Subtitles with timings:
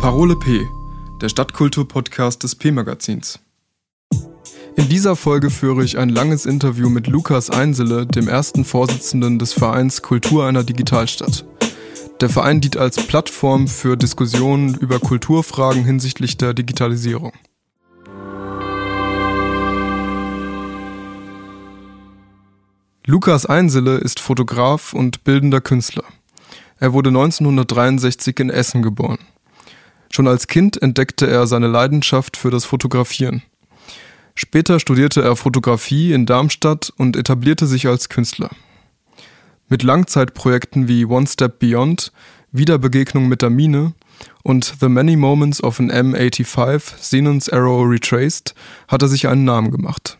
[0.00, 0.66] Parole P,
[1.20, 3.38] der Stadtkultur-Podcast des P-Magazins.
[4.74, 9.52] In dieser Folge führe ich ein langes Interview mit Lukas Einsele, dem ersten Vorsitzenden des
[9.52, 11.44] Vereins Kultur einer Digitalstadt.
[12.22, 17.34] Der Verein dient als Plattform für Diskussionen über Kulturfragen hinsichtlich der Digitalisierung.
[23.04, 26.04] Lukas Einsele ist Fotograf und bildender Künstler.
[26.78, 29.18] Er wurde 1963 in Essen geboren.
[30.10, 33.42] Schon als Kind entdeckte er seine Leidenschaft für das Fotografieren.
[34.34, 38.50] Später studierte er Fotografie in Darmstadt und etablierte sich als Künstler.
[39.68, 42.12] Mit Langzeitprojekten wie One Step Beyond,
[42.50, 43.92] Wiederbegegnung mit der Mine
[44.42, 48.54] und The Many Moments of an M85, Xenon's Arrow Retraced,
[48.88, 50.19] hat er sich einen Namen gemacht.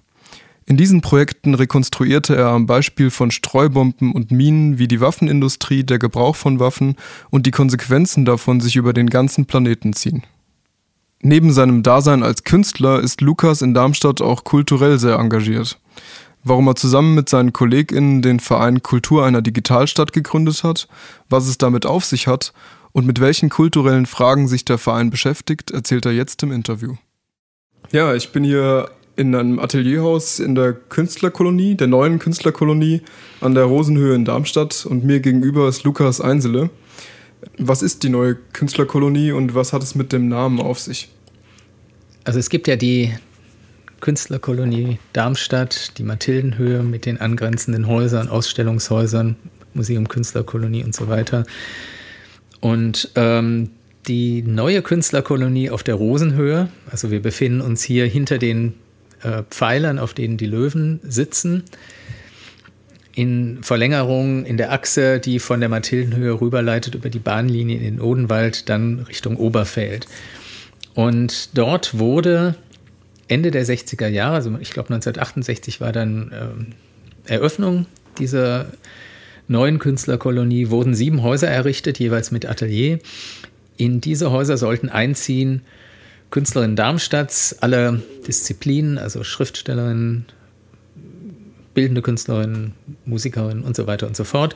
[0.70, 5.98] In diesen Projekten rekonstruierte er am Beispiel von Streubomben und Minen, wie die Waffenindustrie, der
[5.98, 6.94] Gebrauch von Waffen
[7.28, 10.22] und die Konsequenzen davon sich über den ganzen Planeten ziehen.
[11.22, 15.80] Neben seinem Dasein als Künstler ist Lukas in Darmstadt auch kulturell sehr engagiert.
[16.44, 20.86] Warum er zusammen mit seinen KollegInnen den Verein Kultur einer Digitalstadt gegründet hat,
[21.28, 22.52] was es damit auf sich hat
[22.92, 26.94] und mit welchen kulturellen Fragen sich der Verein beschäftigt, erzählt er jetzt im Interview.
[27.90, 28.88] Ja, ich bin hier
[29.20, 33.02] in einem Atelierhaus in der Künstlerkolonie, der neuen Künstlerkolonie
[33.42, 36.70] an der Rosenhöhe in Darmstadt und mir gegenüber ist Lukas Einsele.
[37.58, 41.10] Was ist die neue Künstlerkolonie und was hat es mit dem Namen auf sich?
[42.24, 43.12] Also es gibt ja die
[44.00, 49.36] Künstlerkolonie Darmstadt, die Mathildenhöhe mit den angrenzenden Häusern, Ausstellungshäusern,
[49.74, 51.44] Museum Künstlerkolonie und so weiter.
[52.60, 53.68] Und ähm,
[54.08, 58.72] die neue Künstlerkolonie auf der Rosenhöhe, also wir befinden uns hier hinter den
[59.22, 61.64] äh, Pfeilern, auf denen die Löwen sitzen.
[63.12, 68.00] In Verlängerung in der Achse, die von der Mathildenhöhe rüberleitet über die Bahnlinie in den
[68.00, 70.06] Odenwald, dann Richtung Oberfeld.
[70.94, 72.54] Und dort wurde
[73.28, 76.74] Ende der 60er Jahre, also ich glaube 1968 war dann
[77.26, 77.86] äh, Eröffnung
[78.18, 78.66] dieser
[79.48, 82.98] neuen Künstlerkolonie, wurden sieben Häuser errichtet, jeweils mit Atelier.
[83.76, 85.62] In diese Häuser sollten einziehen
[86.30, 90.26] Künstlerinnen Darmstadts, alle Disziplinen, also Schriftstellerinnen,
[91.74, 92.74] bildende Künstlerinnen,
[93.04, 94.54] Musikerinnen und so weiter und so fort.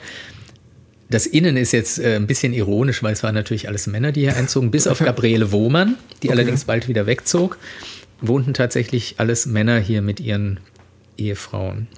[1.11, 4.23] Das Innen ist jetzt äh, ein bisschen ironisch, weil es waren natürlich alles Männer, die
[4.23, 6.37] hier einzogen, bis auf Gabriele Wohmann, die okay.
[6.37, 7.59] allerdings bald wieder wegzog,
[8.21, 10.61] wohnten tatsächlich alles Männer hier mit ihren
[11.17, 11.89] Ehefrauen.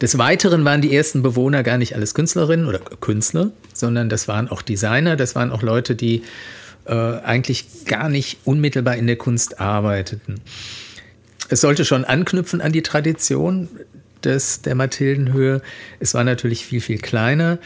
[0.00, 4.48] Des Weiteren waren die ersten Bewohner gar nicht alles Künstlerinnen oder Künstler, sondern das waren
[4.48, 6.22] auch Designer, das waren auch Leute, die
[6.86, 10.40] äh, eigentlich gar nicht unmittelbar in der Kunst arbeiteten.
[11.48, 13.68] Es sollte schon anknüpfen an die Tradition
[14.24, 15.62] des, der Mathildenhöhe.
[16.00, 17.58] Es war natürlich viel, viel kleiner.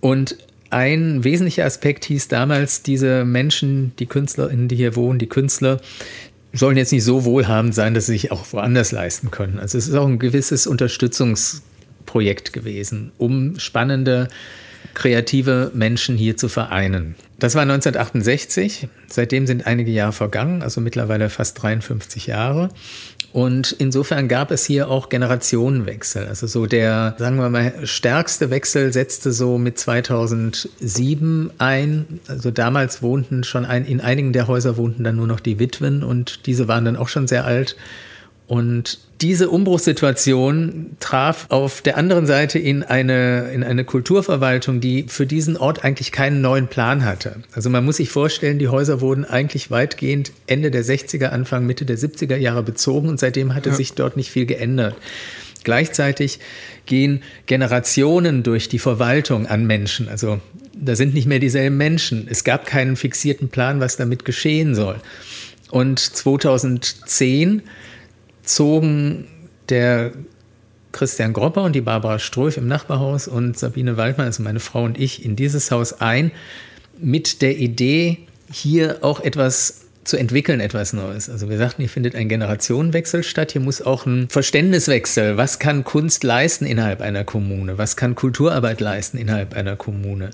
[0.00, 0.36] Und
[0.70, 5.80] ein wesentlicher Aspekt hieß damals, diese Menschen, die KünstlerInnen, die hier wohnen, die Künstler,
[6.52, 9.58] sollen jetzt nicht so wohlhabend sein, dass sie sich auch woanders leisten können.
[9.58, 14.28] Also es ist auch ein gewisses Unterstützungsprojekt gewesen, um spannende
[14.94, 17.14] kreative Menschen hier zu vereinen.
[17.40, 18.88] Das war 1968.
[19.08, 22.68] Seitdem sind einige Jahre vergangen, also mittlerweile fast 53 Jahre.
[23.32, 26.26] Und insofern gab es hier auch Generationenwechsel.
[26.26, 32.20] Also so der, sagen wir mal, stärkste Wechsel setzte so mit 2007 ein.
[32.28, 36.02] Also damals wohnten schon ein, in einigen der Häuser wohnten dann nur noch die Witwen
[36.02, 37.76] und diese waren dann auch schon sehr alt.
[38.50, 45.24] Und diese Umbruchssituation traf auf der anderen Seite in eine, in eine Kulturverwaltung, die für
[45.24, 47.36] diesen Ort eigentlich keinen neuen Plan hatte.
[47.52, 51.84] Also man muss sich vorstellen, die Häuser wurden eigentlich weitgehend Ende der 60er, Anfang, Mitte
[51.84, 53.76] der 70er Jahre bezogen und seitdem hatte ja.
[53.76, 54.96] sich dort nicht viel geändert.
[55.62, 56.40] Gleichzeitig
[56.86, 60.08] gehen Generationen durch die Verwaltung an Menschen.
[60.08, 60.40] Also
[60.74, 62.26] da sind nicht mehr dieselben Menschen.
[62.28, 64.96] Es gab keinen fixierten Plan, was damit geschehen soll.
[65.70, 67.62] Und 2010
[68.54, 69.26] zogen
[69.68, 70.12] der
[70.92, 74.98] Christian Gropper und die Barbara Ströf im Nachbarhaus und Sabine Waldmann, also meine Frau und
[74.98, 76.32] ich, in dieses Haus ein,
[76.98, 78.18] mit der Idee,
[78.52, 81.30] hier auch etwas zu entwickeln, etwas Neues.
[81.30, 85.36] Also wir sagten, hier findet ein Generationenwechsel statt, hier muss auch ein Verständniswechsel.
[85.36, 87.78] Was kann Kunst leisten innerhalb einer Kommune?
[87.78, 90.30] Was kann Kulturarbeit leisten innerhalb einer Kommune?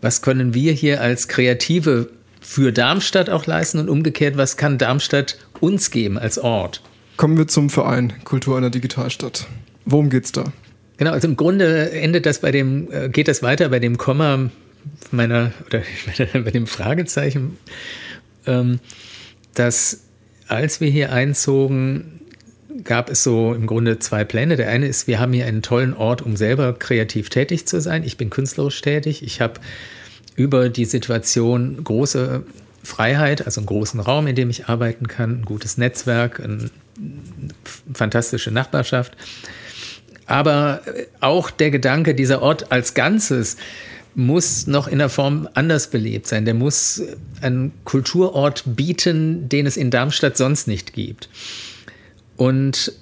[0.00, 5.36] Was können wir hier als Kreative für Darmstadt auch leisten und umgekehrt, was kann Darmstadt
[5.58, 6.82] uns geben als Ort?
[7.16, 9.46] Kommen wir zum Verein Kultur einer Digitalstadt.
[9.84, 10.52] Worum geht's da?
[10.98, 14.50] Genau, also im Grunde endet das bei dem, äh, geht das weiter bei dem Komma
[15.10, 15.82] meiner, oder
[16.32, 17.58] bei dem Fragezeichen,
[18.46, 18.80] ähm,
[19.54, 20.02] dass
[20.48, 22.20] als wir hier einzogen,
[22.84, 24.56] gab es so im Grunde zwei Pläne.
[24.56, 28.04] Der eine ist, wir haben hier einen tollen Ort, um selber kreativ tätig zu sein.
[28.04, 29.22] Ich bin künstlerisch tätig.
[29.22, 29.60] Ich habe
[30.36, 32.42] über die Situation große
[32.82, 36.70] Freiheit, also einen großen Raum, in dem ich arbeiten kann, ein gutes Netzwerk, eine
[37.92, 39.16] fantastische Nachbarschaft.
[40.26, 40.80] Aber
[41.20, 43.56] auch der Gedanke, dieser Ort als Ganzes
[44.14, 46.44] muss noch in der Form anders belebt sein.
[46.44, 47.02] Der muss
[47.42, 51.28] einen Kulturort bieten, den es in Darmstadt sonst nicht gibt.
[52.36, 52.92] Und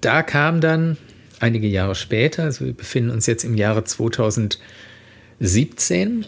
[0.00, 0.96] da kam dann
[1.40, 6.26] einige Jahre später, also wir befinden uns jetzt im Jahre 2017,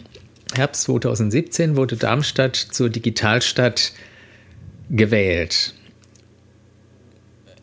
[0.55, 3.93] Herbst 2017 wurde Darmstadt zur Digitalstadt
[4.89, 5.75] gewählt,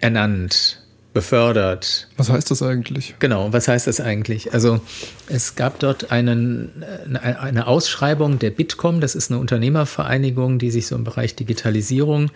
[0.06, 0.80] ernannt,
[1.14, 2.06] befördert.
[2.16, 3.16] Was heißt das eigentlich?
[3.18, 4.52] Genau, was heißt das eigentlich?
[4.52, 4.80] Also
[5.28, 6.84] es gab dort einen,
[7.20, 12.30] eine Ausschreibung der Bitkom, das ist eine Unternehmervereinigung, die sich so im Bereich Digitalisierung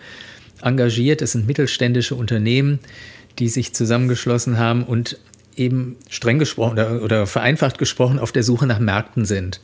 [0.61, 1.21] engagiert.
[1.21, 2.79] Es sind mittelständische Unternehmen,
[3.39, 5.17] die sich zusammengeschlossen haben und
[5.55, 9.61] eben streng gesprochen oder, oder vereinfacht gesprochen auf der Suche nach Märkten sind.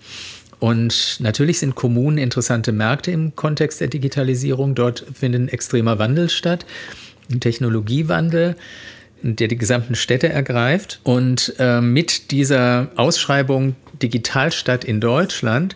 [0.60, 4.76] Und natürlich sind Kommunen interessante Märkte im Kontext der Digitalisierung.
[4.76, 6.66] Dort findet ein extremer Wandel statt,
[7.40, 8.56] Technologiewandel,
[9.22, 11.00] der die gesamten Städte ergreift.
[11.04, 15.76] Und äh, mit dieser Ausschreibung Digitalstadt in Deutschland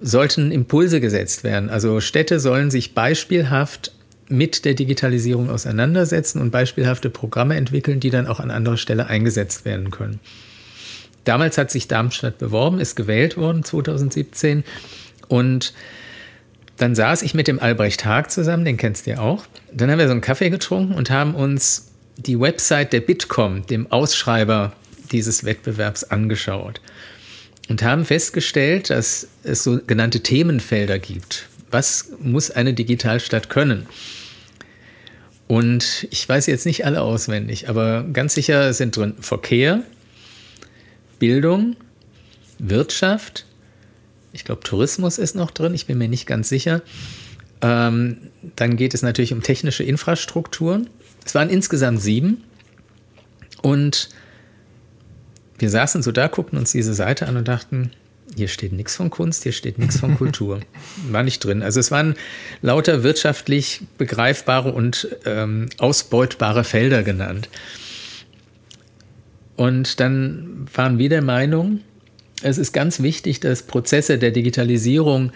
[0.00, 1.70] sollten Impulse gesetzt werden.
[1.70, 3.92] Also Städte sollen sich beispielhaft
[4.28, 9.64] mit der Digitalisierung auseinandersetzen und beispielhafte Programme entwickeln, die dann auch an anderer Stelle eingesetzt
[9.64, 10.20] werden können.
[11.24, 14.64] Damals hat sich Darmstadt beworben, ist gewählt worden 2017
[15.28, 15.72] und
[16.76, 19.46] dann saß ich mit dem Albrecht Haag zusammen, den kennst du ja auch.
[19.72, 23.90] Dann haben wir so einen Kaffee getrunken und haben uns die Website der Bitkom, dem
[23.90, 24.72] Ausschreiber
[25.10, 26.80] dieses Wettbewerbs, angeschaut
[27.68, 31.48] und haben festgestellt, dass es sogenannte Themenfelder gibt.
[31.70, 33.86] Was muss eine Digitalstadt können?
[35.48, 39.82] Und ich weiß jetzt nicht alle auswendig, aber ganz sicher sind drin Verkehr,
[41.18, 41.76] Bildung,
[42.58, 43.46] Wirtschaft,
[44.36, 46.82] ich glaube Tourismus ist noch drin, ich bin mir nicht ganz sicher.
[47.62, 48.18] Ähm,
[48.54, 50.90] dann geht es natürlich um technische Infrastrukturen.
[51.24, 52.44] Es waren insgesamt sieben.
[53.62, 54.10] Und
[55.58, 57.90] wir saßen so da, guckten uns diese Seite an und dachten,
[58.36, 60.60] hier steht nichts von Kunst, hier steht nichts von Kultur.
[61.10, 61.62] War nicht drin.
[61.62, 62.14] Also es waren
[62.60, 67.48] lauter wirtschaftlich begreifbare und ähm, ausbeutbare Felder genannt.
[69.56, 71.80] Und dann waren wir der Meinung,
[72.42, 75.32] es ist ganz wichtig, dass Prozesse der Digitalisierung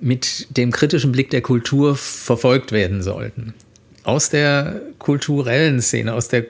[0.00, 3.54] mit dem kritischen Blick der Kultur verfolgt werden sollten.
[4.02, 6.44] Aus der kulturellen Szene, aus der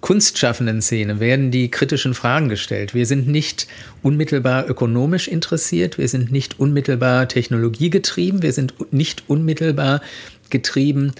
[0.00, 2.94] kunstschaffenden Szene werden die kritischen Fragen gestellt.
[2.94, 3.66] Wir sind nicht
[4.02, 10.00] unmittelbar ökonomisch interessiert, wir sind nicht unmittelbar technologiegetrieben, wir sind nicht unmittelbar
[10.48, 11.12] getrieben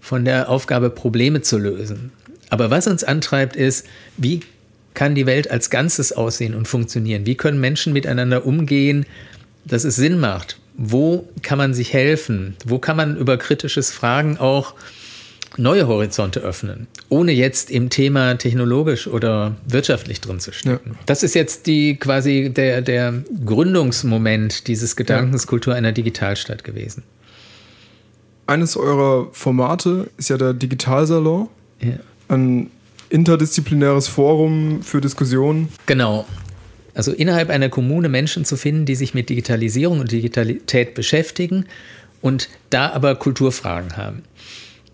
[0.00, 2.12] von der Aufgabe, Probleme zu lösen.
[2.50, 3.86] Aber was uns antreibt, ist,
[4.16, 4.40] wie
[5.00, 7.24] kann die Welt als Ganzes aussehen und funktionieren?
[7.24, 9.06] Wie können Menschen miteinander umgehen,
[9.64, 10.60] dass es Sinn macht?
[10.76, 12.54] Wo kann man sich helfen?
[12.66, 14.74] Wo kann man über kritisches Fragen auch
[15.56, 20.90] neue Horizonte öffnen, ohne jetzt im Thema technologisch oder wirtschaftlich drin zu stecken.
[20.90, 20.98] Ja.
[21.06, 25.48] Das ist jetzt die quasi der, der Gründungsmoment dieses Gedankens ja.
[25.48, 27.04] Kultur einer Digitalstadt gewesen.
[28.46, 31.48] Eines eurer Formate ist ja der Digitalsalon.
[31.80, 31.94] Ja.
[32.28, 32.70] Ein
[33.10, 35.68] interdisziplinäres Forum für Diskussionen.
[35.86, 36.26] Genau.
[36.94, 41.66] Also innerhalb einer Kommune Menschen zu finden, die sich mit Digitalisierung und Digitalität beschäftigen
[42.20, 44.22] und da aber Kulturfragen haben.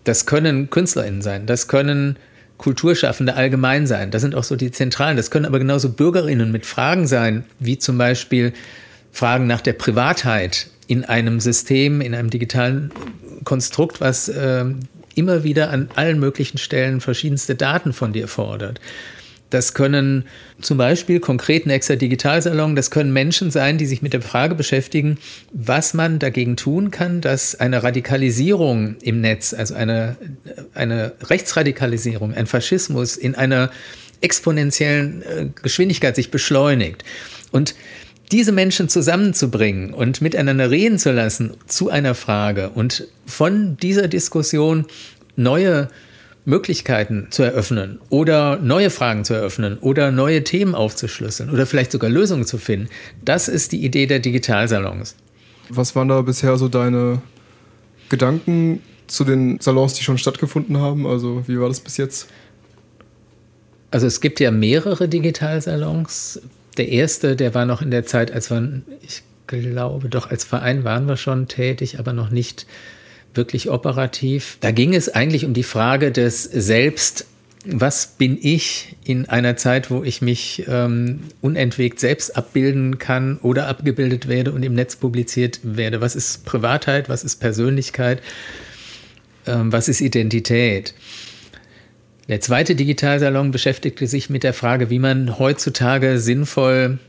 [0.03, 2.17] Das können KünstlerInnen sein, das können
[2.57, 4.11] Kulturschaffende allgemein sein.
[4.11, 5.15] Das sind auch so die Zentralen.
[5.15, 8.53] Das können aber genauso BürgerInnen mit Fragen sein, wie zum Beispiel
[9.11, 12.91] Fragen nach der Privatheit in einem System, in einem digitalen
[13.43, 14.65] Konstrukt, was äh,
[15.17, 18.79] immer wieder an allen möglichen Stellen verschiedenste Daten von dir fordert.
[19.49, 20.25] Das können
[20.61, 24.55] zum Beispiel konkret ein extra Digitalsalon, das können Menschen sein, die sich mit der Frage
[24.55, 25.17] beschäftigen,
[25.53, 30.17] was man dagegen tun kann, dass eine Radikalisierung im Netz, also eine,
[30.73, 33.71] eine Rechtsradikalisierung, ein Faschismus in einer
[34.19, 37.03] exponentiellen äh, Geschwindigkeit sich beschleunigt.
[37.51, 37.75] Und
[38.31, 44.85] diese Menschen zusammenzubringen und miteinander reden zu lassen zu einer Frage und von dieser Diskussion
[45.35, 45.87] neue
[46.45, 52.09] Möglichkeiten zu eröffnen oder neue Fragen zu eröffnen oder neue Themen aufzuschlüsseln oder vielleicht sogar
[52.09, 52.89] Lösungen zu finden.
[53.23, 55.15] Das ist die Idee der Digitalsalons.
[55.69, 57.21] Was waren da bisher so deine
[58.07, 61.05] Gedanken zu den Salons, die schon stattgefunden haben?
[61.05, 62.29] Also wie war das bis jetzt?
[63.91, 66.41] Also es gibt ja mehrere Digitalsalons.
[66.77, 70.83] Der erste, der war noch in der Zeit, als wir, ich glaube, doch als Verein
[70.83, 72.67] waren wir schon tätig, aber noch nicht
[73.33, 74.57] wirklich operativ.
[74.61, 77.25] Da ging es eigentlich um die Frage des Selbst
[77.69, 83.67] was bin ich in einer Zeit, wo ich mich ähm, unentwegt selbst abbilden kann oder
[83.67, 85.99] abgebildet werde und im Netz publiziert werde?
[85.99, 87.09] Was ist Privatheit?
[87.09, 88.21] Was ist Persönlichkeit?
[89.45, 90.93] Ähm, was ist Identität?
[92.27, 96.99] Der zweite Digitalsalon beschäftigte sich mit der Frage, wie man heutzutage sinnvoll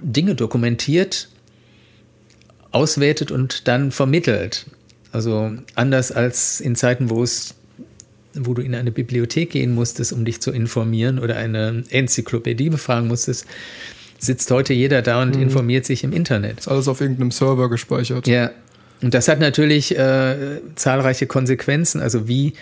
[0.00, 1.28] Dinge dokumentiert,
[2.70, 4.66] auswertet und dann vermittelt.
[5.10, 7.54] Also anders als in Zeiten, wo es
[8.38, 13.08] wo du in eine Bibliothek gehen musstest, um dich zu informieren oder eine Enzyklopädie befragen
[13.08, 13.46] musstest,
[14.18, 15.42] sitzt heute jeder da und mhm.
[15.42, 16.60] informiert sich im Internet.
[16.60, 18.26] Ist alles auf irgendeinem Server gespeichert.
[18.26, 18.50] Ja.
[19.02, 22.00] Und das hat natürlich äh, zahlreiche Konsequenzen.
[22.00, 22.54] Also wie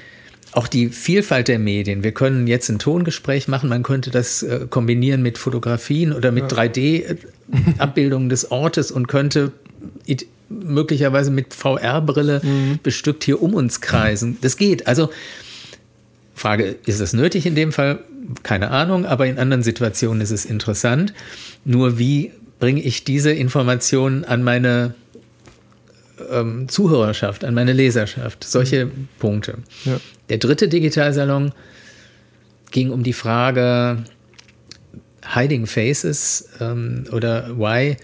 [0.56, 2.04] auch die Vielfalt der Medien.
[2.04, 6.52] Wir können jetzt ein Tongespräch machen, man könnte das äh, kombinieren mit Fotografien oder mit
[6.52, 6.58] ja.
[6.58, 9.52] 3D-Abbildungen des Ortes und könnte
[10.49, 12.78] möglicherweise mit VR-Brille mhm.
[12.82, 14.38] bestückt hier um uns kreisen.
[14.40, 14.87] Das geht.
[14.87, 15.11] Also
[16.34, 18.00] Frage, ist das nötig in dem Fall?
[18.42, 21.12] Keine Ahnung, aber in anderen Situationen ist es interessant.
[21.64, 24.94] Nur wie bringe ich diese Informationen an meine
[26.30, 28.44] ähm, Zuhörerschaft, an meine Leserschaft?
[28.44, 29.09] Solche mhm.
[29.18, 29.59] Punkte.
[29.85, 30.00] Ja.
[30.28, 31.52] Der dritte Digitalsalon
[32.71, 34.04] ging um die Frage
[35.35, 37.97] Hiding Faces ähm, oder Why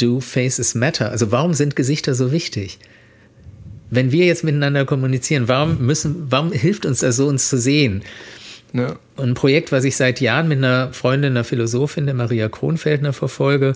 [0.00, 1.10] do Faces matter?
[1.10, 2.78] Also warum sind Gesichter so wichtig?
[3.90, 8.02] wenn wir jetzt miteinander kommunizieren, warum müssen, warum hilft uns das so, uns zu sehen?
[8.72, 8.96] Ja.
[9.16, 13.74] ein Projekt, was ich seit Jahren mit einer Freundin, einer Philosophin, der Maria Kronfeldner verfolge,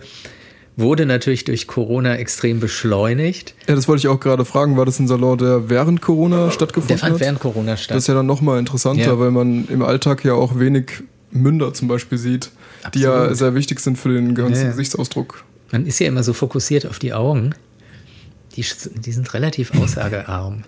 [0.80, 3.54] wurde natürlich durch Corona extrem beschleunigt.
[3.68, 4.76] Ja, das wollte ich auch gerade fragen.
[4.76, 7.02] War das ein Salon, der während Corona stattgefunden hat?
[7.02, 7.20] Der fand hat?
[7.20, 7.96] während Corona statt.
[7.96, 9.18] Das ist ja dann nochmal interessanter, ja.
[9.18, 12.50] weil man im Alltag ja auch wenig Münder zum Beispiel sieht,
[12.82, 12.94] Absolut.
[12.94, 14.70] die ja sehr wichtig sind für den ganzen ja.
[14.70, 15.44] Gesichtsausdruck.
[15.70, 17.54] Man ist ja immer so fokussiert auf die Augen
[18.56, 20.64] die, die sind relativ aussagearm.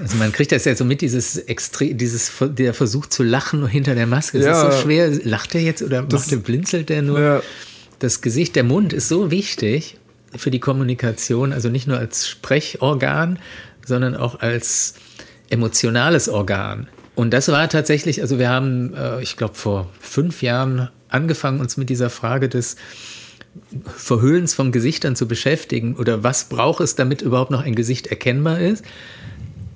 [0.00, 3.94] also man kriegt das ja so mit, dieses Extre dieses, der Versuch zu lachen hinter
[3.94, 4.38] der Maske.
[4.38, 4.68] Es ja.
[4.68, 5.10] ist so schwer.
[5.24, 7.20] Lacht er jetzt oder das, macht er, blinzelt der nur?
[7.20, 7.42] Ja.
[7.98, 9.98] Das Gesicht, der Mund ist so wichtig
[10.36, 13.38] für die Kommunikation, also nicht nur als Sprechorgan,
[13.84, 14.94] sondern auch als
[15.50, 16.88] emotionales Organ.
[17.14, 21.76] Und das war tatsächlich, also wir haben, äh, ich glaube, vor fünf Jahren angefangen, uns
[21.76, 22.76] mit dieser Frage des
[23.96, 28.60] Verhüllens von Gesichtern zu beschäftigen oder was braucht es, damit überhaupt noch ein Gesicht erkennbar
[28.60, 28.84] ist.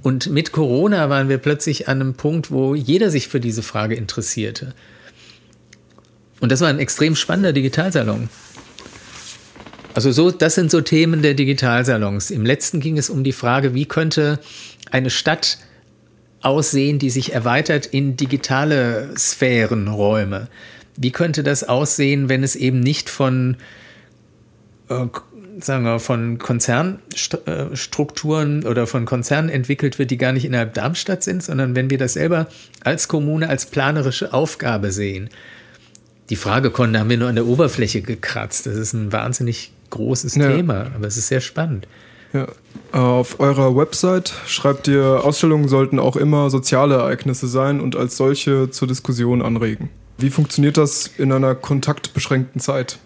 [0.03, 3.95] Und mit Corona waren wir plötzlich an einem Punkt, wo jeder sich für diese Frage
[3.95, 4.75] interessierte.
[6.43, 8.29] Und das war ein extrem spannender Digitalsalon.
[9.95, 12.33] Also so, das sind so Themen der Digitalsalons.
[12.33, 14.41] Im letzten ging es um die Frage, wie könnte
[14.91, 15.59] eine Stadt
[16.41, 20.49] aussehen, die sich erweitert in digitale Sphärenräume.
[20.97, 23.57] Wie könnte das aussehen, wenn es eben nicht von,
[24.89, 25.07] äh,
[25.61, 31.45] sagen wir, von Konzernstrukturen oder von Konzernen entwickelt wird, die gar nicht innerhalb Darmstadt sind,
[31.45, 32.49] sondern wenn wir das selber
[32.83, 35.31] als Kommune, als planerische Aufgabe sehen?
[36.33, 38.65] Die Fragekonten haben wir nur an der Oberfläche gekratzt.
[38.65, 40.49] Das ist ein wahnsinnig großes ja.
[40.49, 41.87] Thema, aber es ist sehr spannend.
[42.33, 42.49] Ja.
[42.91, 48.71] Auf eurer Website schreibt ihr, Ausstellungen sollten auch immer soziale Ereignisse sein und als solche
[48.71, 49.91] zur Diskussion anregen.
[50.17, 52.99] Wie funktioniert das in einer kontaktbeschränkten Zeit?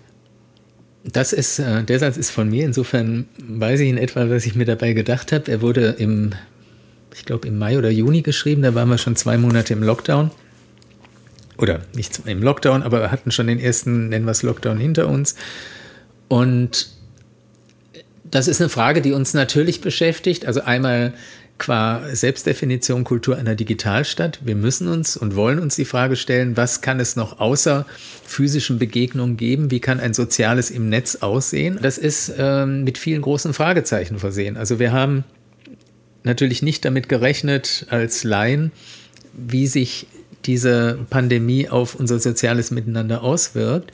[1.02, 2.64] Das ist, äh, der Satz ist von mir.
[2.64, 5.50] Insofern weiß ich in etwa, was ich mir dabei gedacht habe.
[5.50, 6.30] Er wurde im,
[7.12, 8.62] ich glaube, im Mai oder Juni geschrieben.
[8.62, 10.30] Da waren wir schon zwei Monate im Lockdown.
[11.58, 15.08] Oder nicht im Lockdown, aber wir hatten schon den ersten, nennen wir es Lockdown hinter
[15.08, 15.36] uns.
[16.28, 16.88] Und
[18.24, 20.46] das ist eine Frage, die uns natürlich beschäftigt.
[20.46, 21.14] Also einmal
[21.58, 24.40] qua Selbstdefinition Kultur einer Digitalstadt.
[24.44, 27.86] Wir müssen uns und wollen uns die Frage stellen, was kann es noch außer
[28.24, 29.70] physischen Begegnungen geben?
[29.70, 31.78] Wie kann ein Soziales im Netz aussehen?
[31.80, 34.56] Das ist ähm, mit vielen großen Fragezeichen versehen.
[34.56, 35.24] Also wir haben
[36.24, 38.72] natürlich nicht damit gerechnet als Laien,
[39.32, 40.06] wie sich
[40.46, 43.92] diese Pandemie auf unser soziales Miteinander auswirkt.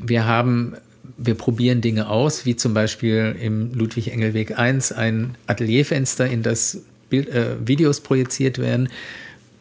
[0.00, 0.76] Wir haben
[1.16, 7.28] wir probieren Dinge aus, wie zum Beispiel im Ludwig-Engel-Weg 1 ein Atelierfenster, in das Bild,
[7.28, 8.88] äh, Videos projiziert werden,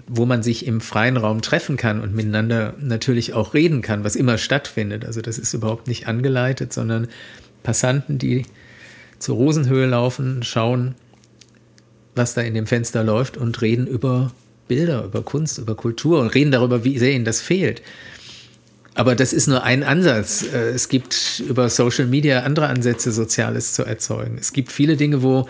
[0.07, 4.15] wo man sich im freien Raum treffen kann und miteinander natürlich auch reden kann, was
[4.15, 5.05] immer stattfindet.
[5.05, 7.07] Also das ist überhaupt nicht angeleitet, sondern
[7.63, 8.45] Passanten, die
[9.19, 10.95] zur Rosenhöhe laufen, schauen,
[12.15, 14.31] was da in dem Fenster läuft und reden über
[14.67, 17.81] Bilder, über Kunst, über Kultur und reden darüber, wie sehr ihnen das fehlt.
[18.97, 20.41] Aber das ist nur ein Ansatz.
[20.41, 24.37] Äh, es gibt über Social Media andere Ansätze, Soziales zu erzeugen.
[24.39, 25.47] Es gibt viele Dinge, wo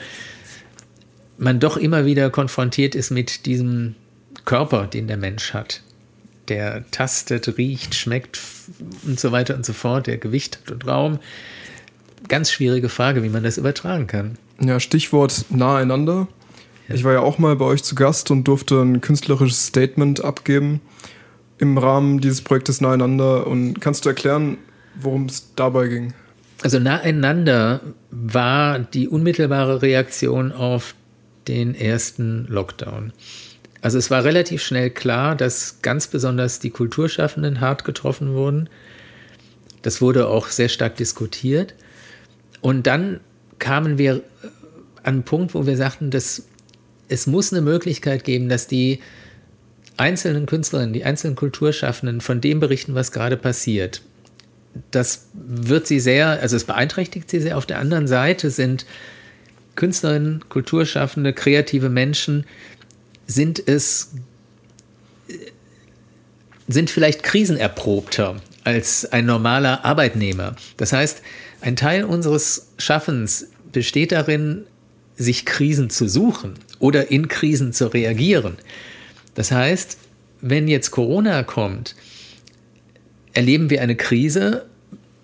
[1.37, 3.95] man doch immer wieder konfrontiert ist mit diesem
[4.43, 5.81] Körper, den der Mensch hat.
[6.49, 8.39] Der tastet, riecht, schmeckt
[9.05, 11.19] und so weiter und so fort, der Gewicht hat und Raum.
[12.27, 14.37] Ganz schwierige Frage, wie man das übertragen kann.
[14.59, 16.27] Ja, Stichwort nahe einander.
[16.29, 16.46] Ja.
[16.89, 20.81] Ich war ja auch mal bei euch zu Gast und durfte ein künstlerisches Statement abgeben
[21.57, 23.47] im Rahmen dieses Projektes Naheinander.
[23.47, 24.57] Und kannst du erklären,
[24.95, 26.13] worum es dabei ging?
[26.63, 30.95] Also Naheinander war die unmittelbare Reaktion auf
[31.47, 33.13] den ersten Lockdown.
[33.81, 38.69] Also es war relativ schnell klar, dass ganz besonders die Kulturschaffenden hart getroffen wurden.
[39.81, 41.75] Das wurde auch sehr stark diskutiert.
[42.61, 43.19] Und dann
[43.59, 44.21] kamen wir
[45.03, 46.47] an einen Punkt, wo wir sagten, dass
[47.09, 48.99] es muss eine Möglichkeit geben, dass die
[49.97, 54.01] einzelnen Künstlerinnen, die einzelnen Kulturschaffenden von dem berichten, was gerade passiert.
[54.91, 57.57] Das wird sie sehr, also es beeinträchtigt sie sehr.
[57.57, 58.85] Auf der anderen Seite sind
[59.75, 62.45] Künstlerinnen, Kulturschaffende, kreative Menschen,
[63.25, 64.11] sind es,
[66.67, 70.55] sind vielleicht krisenerprobter als ein normaler Arbeitnehmer.
[70.77, 71.21] Das heißt,
[71.61, 74.65] ein Teil unseres Schaffens besteht darin,
[75.17, 78.57] sich Krisen zu suchen oder in Krisen zu reagieren.
[79.35, 79.97] Das heißt,
[80.41, 81.95] wenn jetzt Corona kommt,
[83.33, 84.65] erleben wir eine Krise,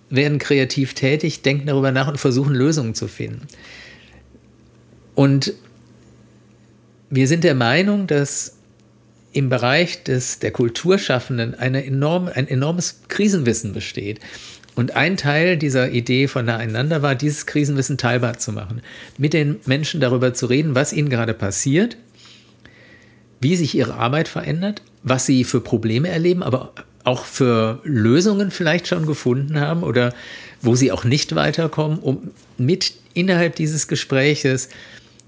[0.10, 3.48] werden kreativ tätig, denken darüber nach und versuchen Lösungen zu finden.
[5.16, 5.54] Und
[7.10, 8.58] wir sind der Meinung, dass
[9.32, 14.20] im Bereich des, der Kulturschaffenden eine enorm, ein enormes Krisenwissen besteht.
[14.76, 18.82] Und ein Teil dieser Idee von nacheinander war, dieses Krisenwissen teilbar zu machen.
[19.18, 21.98] Mit den Menschen darüber zu reden, was ihnen gerade passiert,
[23.40, 28.88] wie sich ihre Arbeit verändert, was sie für Probleme erleben, aber auch für Lösungen vielleicht
[28.88, 30.14] schon gefunden haben oder
[30.62, 34.70] wo sie auch nicht weiterkommen, um mit innerhalb dieses Gespräches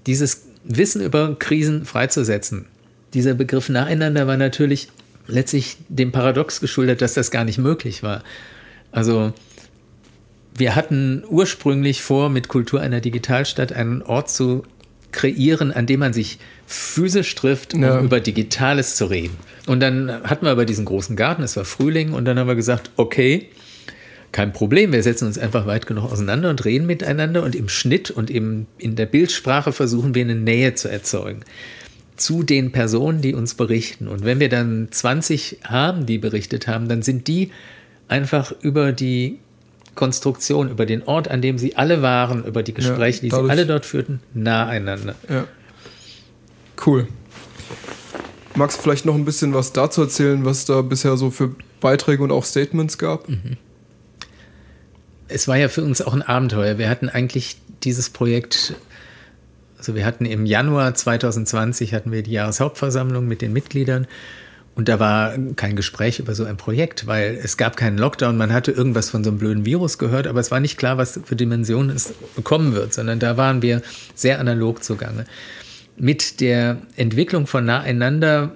[0.06, 2.66] dieses Wissen über Krisen freizusetzen.
[3.14, 4.88] Dieser Begriff nacheinander war natürlich
[5.28, 8.22] letztlich dem Paradox geschuldet, dass das gar nicht möglich war.
[8.96, 9.34] Also
[10.56, 14.62] wir hatten ursprünglich vor, mit Kultur einer Digitalstadt einen Ort zu
[15.12, 18.00] kreieren, an dem man sich physisch trifft, um ja.
[18.00, 19.36] über Digitales zu reden.
[19.66, 22.54] Und dann hatten wir aber diesen großen Garten, es war Frühling, und dann haben wir
[22.54, 23.50] gesagt, okay,
[24.32, 28.10] kein Problem, wir setzen uns einfach weit genug auseinander und reden miteinander und im Schnitt
[28.10, 31.40] und im, in der Bildsprache versuchen wir eine Nähe zu erzeugen
[32.16, 34.08] zu den Personen, die uns berichten.
[34.08, 37.50] Und wenn wir dann 20 haben, die berichtet haben, dann sind die
[38.08, 39.38] einfach über die
[39.94, 43.66] Konstruktion, über den Ort, an dem sie alle waren, über die Gespräche, die sie alle
[43.66, 45.14] dort führten, nah einander.
[46.84, 47.08] Cool.
[48.54, 52.22] Magst du vielleicht noch ein bisschen was dazu erzählen, was da bisher so für Beiträge
[52.22, 53.28] und auch Statements gab?
[53.28, 53.56] Mhm.
[55.28, 56.78] Es war ja für uns auch ein Abenteuer.
[56.78, 58.74] Wir hatten eigentlich dieses Projekt,
[59.78, 64.06] also wir hatten im Januar 2020 hatten wir die Jahreshauptversammlung mit den Mitgliedern
[64.76, 68.36] und da war kein Gespräch über so ein Projekt, weil es gab keinen Lockdown.
[68.36, 71.18] Man hatte irgendwas von so einem blöden Virus gehört, aber es war nicht klar, was
[71.24, 73.80] für Dimensionen es bekommen wird, sondern da waren wir
[74.14, 75.24] sehr analog zugange.
[75.96, 78.54] Mit der Entwicklung von naheinander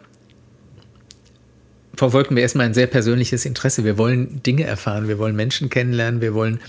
[1.96, 3.84] verfolgten wir erstmal ein sehr persönliches Interesse.
[3.84, 6.60] Wir wollen Dinge erfahren, wir wollen Menschen kennenlernen, wir wollen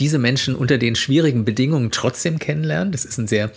[0.00, 2.90] diese Menschen unter den schwierigen Bedingungen trotzdem kennenlernen.
[2.90, 3.50] Das ist ein sehr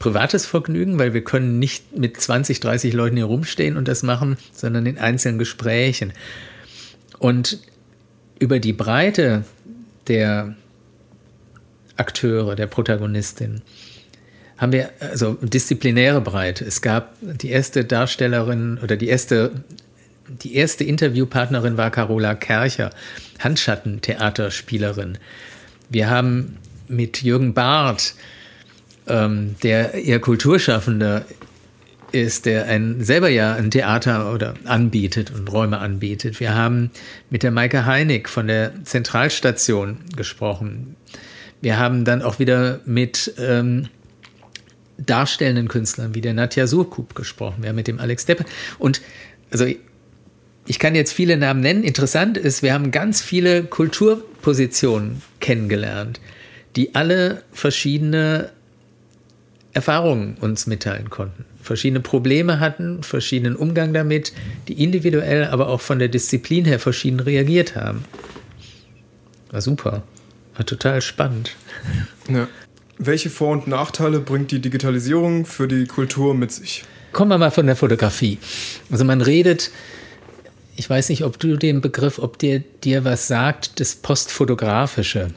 [0.00, 4.36] privates Vergnügen, weil wir können nicht mit 20, 30 Leuten hier rumstehen und das machen,
[4.52, 6.12] sondern in einzelnen Gesprächen.
[7.20, 7.58] Und
[8.40, 9.44] über die Breite
[10.08, 10.56] der
[11.96, 13.60] Akteure, der Protagonistin,
[14.56, 16.64] haben wir also disziplinäre Breite.
[16.64, 19.52] Es gab die erste Darstellerin oder die erste,
[20.28, 22.90] die erste Interviewpartnerin war Carola Kercher,
[23.38, 25.18] Handschattentheaterspielerin.
[25.90, 26.56] Wir haben
[26.88, 28.14] mit Jürgen Barth
[29.08, 31.24] ähm, der eher Kulturschaffender
[32.12, 36.40] ist, der ein, selber ja ein Theater oder anbietet und Räume anbietet.
[36.40, 36.90] Wir haben
[37.30, 40.96] mit der Maike Heinig von der Zentralstation gesprochen.
[41.60, 43.88] Wir haben dann auch wieder mit ähm,
[44.98, 47.62] darstellenden Künstlern wie der Nadja Surkub gesprochen.
[47.62, 48.44] Wir haben mit dem Alex Deppe.
[48.78, 49.00] Und
[49.50, 49.66] also
[50.66, 51.84] ich kann jetzt viele Namen nennen.
[51.84, 56.20] Interessant ist, wir haben ganz viele Kulturpositionen kennengelernt,
[56.76, 58.50] die alle verschiedene
[59.72, 64.32] Erfahrungen uns mitteilen konnten, verschiedene Probleme hatten, verschiedenen Umgang damit,
[64.68, 68.04] die individuell, aber auch von der Disziplin her verschieden reagiert haben.
[69.50, 70.02] War super,
[70.56, 71.56] war total spannend.
[72.28, 72.46] Ja.
[72.96, 76.84] Welche Vor- und Nachteile bringt die Digitalisierung für die Kultur mit sich?
[77.12, 78.38] Kommen wir mal von der Fotografie.
[78.90, 79.70] Also man redet,
[80.76, 85.28] ich weiß nicht, ob du den Begriff, ob dir, dir was sagt, das Postfotografische.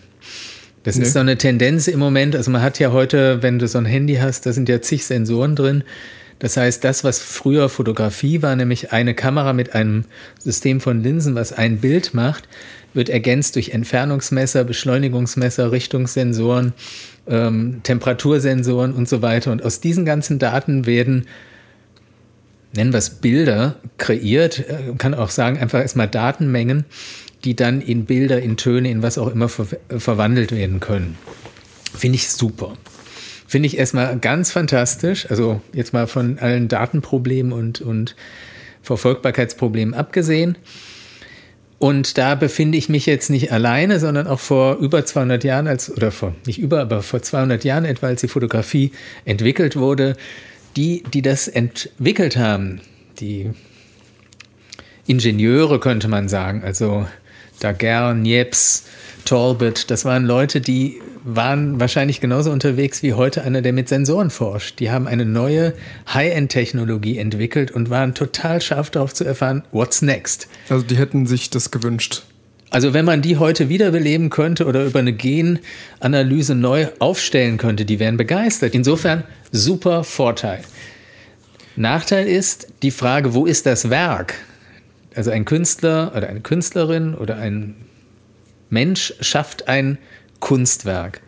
[0.83, 1.03] Das nee.
[1.03, 2.35] ist so eine Tendenz im Moment.
[2.35, 5.05] Also man hat ja heute, wenn du so ein Handy hast, da sind ja zig
[5.05, 5.83] Sensoren drin.
[6.39, 10.03] Das heißt, das, was früher Fotografie war, nämlich eine Kamera mit einem
[10.39, 12.49] System von Linsen, was ein Bild macht,
[12.93, 16.73] wird ergänzt durch Entfernungsmesser, Beschleunigungsmesser, Richtungssensoren,
[17.27, 19.51] ähm, Temperatursensoren und so weiter.
[19.51, 21.27] Und aus diesen ganzen Daten werden,
[22.75, 24.59] nennen wir es Bilder, kreiert.
[24.59, 26.85] Äh, kann auch sagen, einfach erstmal Datenmengen,
[27.43, 31.17] die dann in Bilder, in Töne, in was auch immer ver verwandelt werden können.
[31.95, 32.73] Finde ich super.
[33.47, 35.29] Finde ich erstmal ganz fantastisch.
[35.29, 38.15] Also jetzt mal von allen Datenproblemen und, und
[38.81, 40.57] Verfolgbarkeitsproblemen abgesehen.
[41.79, 45.91] Und da befinde ich mich jetzt nicht alleine, sondern auch vor über 200 Jahren, als,
[45.91, 48.91] oder vor, nicht über, aber vor 200 Jahren etwa, als die Fotografie
[49.25, 50.15] entwickelt wurde,
[50.77, 52.79] die, die das entwickelt haben,
[53.19, 53.51] die
[55.05, 57.05] Ingenieure könnte man sagen, also
[57.63, 58.83] Daguerre, Niepce,
[59.25, 64.29] Talbot, das waren Leute, die waren wahrscheinlich genauso unterwegs wie heute einer, der mit Sensoren
[64.29, 64.79] forscht.
[64.79, 65.73] Die haben eine neue
[66.13, 70.49] High-End-Technologie entwickelt und waren total scharf darauf zu erfahren, what's next.
[70.69, 72.23] Also die hätten sich das gewünscht.
[72.69, 77.99] Also wenn man die heute wiederbeleben könnte oder über eine Genanalyse neu aufstellen könnte, die
[77.99, 78.73] wären begeistert.
[78.73, 80.61] Insofern super Vorteil.
[81.75, 84.35] Nachteil ist die Frage, wo ist das Werk?
[85.15, 87.75] Also ein Künstler oder eine Künstlerin oder ein
[88.69, 89.97] Mensch schafft ein
[90.39, 91.21] Kunstwerk.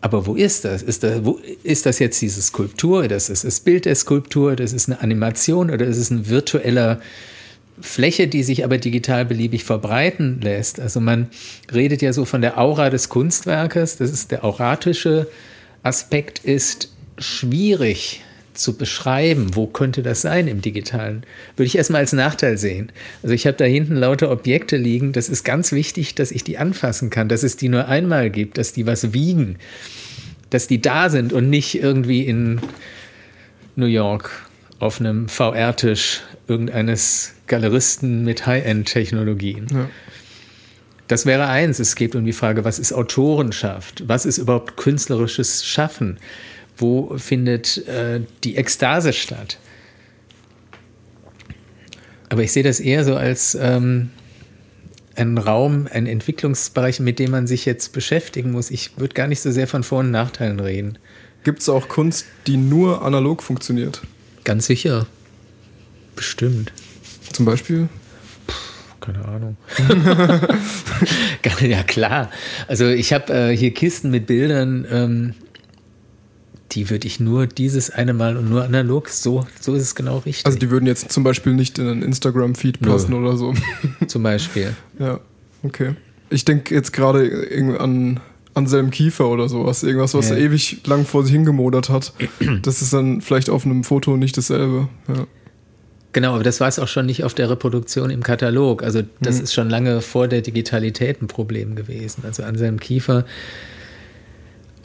[0.00, 0.82] Aber wo ist das?
[0.82, 3.08] Ist das, wo, ist das jetzt diese Skulptur?
[3.08, 4.54] Das ist das Bild der Skulptur?
[4.54, 7.00] Das ist eine Animation oder ist es eine virtuelle
[7.80, 10.80] Fläche, die sich aber digital beliebig verbreiten lässt?
[10.80, 11.28] Also man
[11.72, 13.96] redet ja so von der Aura des Kunstwerkes.
[13.96, 15.28] Das ist der auratische
[15.82, 18.22] Aspekt ist schwierig
[18.56, 21.24] zu beschreiben, wo könnte das sein im digitalen,
[21.56, 22.90] würde ich erstmal als Nachteil sehen.
[23.22, 26.58] Also ich habe da hinten lauter Objekte liegen, das ist ganz wichtig, dass ich die
[26.58, 29.58] anfassen kann, dass es die nur einmal gibt, dass die was wiegen,
[30.50, 32.60] dass die da sind und nicht irgendwie in
[33.76, 34.30] New York
[34.78, 39.66] auf einem VR-Tisch irgendeines Galeristen mit High-End-Technologien.
[39.72, 39.88] Ja.
[41.08, 41.78] Das wäre eins.
[41.78, 44.04] Es geht um die Frage, was ist Autorenschaft?
[44.06, 46.18] Was ist überhaupt künstlerisches Schaffen?
[46.76, 49.58] Wo findet äh, die Ekstase statt?
[52.28, 54.10] Aber ich sehe das eher so als ähm,
[55.14, 58.70] einen Raum, einen Entwicklungsbereich, mit dem man sich jetzt beschäftigen muss.
[58.70, 60.98] Ich würde gar nicht so sehr von Vor- und Nachteilen reden.
[61.44, 64.02] Gibt es auch Kunst, die nur analog funktioniert?
[64.44, 65.06] Ganz sicher.
[66.16, 66.72] Bestimmt.
[67.32, 67.88] Zum Beispiel?
[69.06, 69.56] keine Ahnung.
[71.60, 72.30] ja, klar.
[72.66, 75.34] Also ich habe äh, hier Kisten mit Bildern, ähm,
[76.76, 80.18] die würde ich nur dieses eine Mal und nur analog, so, so ist es genau
[80.18, 80.44] richtig.
[80.44, 83.16] Also die würden jetzt zum Beispiel nicht in einen Instagram-Feed passen Nö.
[83.16, 83.54] oder so.
[84.06, 84.76] Zum Beispiel.
[84.98, 85.20] Ja,
[85.62, 85.94] okay.
[86.28, 88.20] Ich denke jetzt gerade an
[88.52, 89.82] Anselm Kiefer oder sowas.
[89.82, 90.36] Irgendwas, was ja.
[90.36, 92.12] ewig lang vor sich hingemodert hat.
[92.62, 94.88] Das ist dann vielleicht auf einem Foto nicht dasselbe.
[95.08, 95.26] Ja.
[96.12, 98.82] Genau, aber das war es auch schon nicht auf der Reproduktion im Katalog.
[98.82, 99.44] Also das mhm.
[99.44, 102.24] ist schon lange vor der Digitalität ein Problem gewesen.
[102.24, 103.24] Also Anselm Kiefer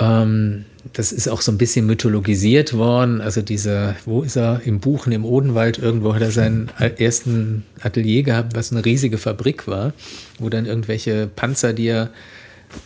[0.01, 3.21] ähm, das ist auch so ein bisschen mythologisiert worden.
[3.21, 4.61] Also diese, wo ist er?
[4.65, 9.67] Im Buchen im Odenwald irgendwo hat er seinen ersten Atelier gehabt, was eine riesige Fabrik
[9.67, 9.93] war,
[10.39, 12.09] wo dann irgendwelche Panzer, die er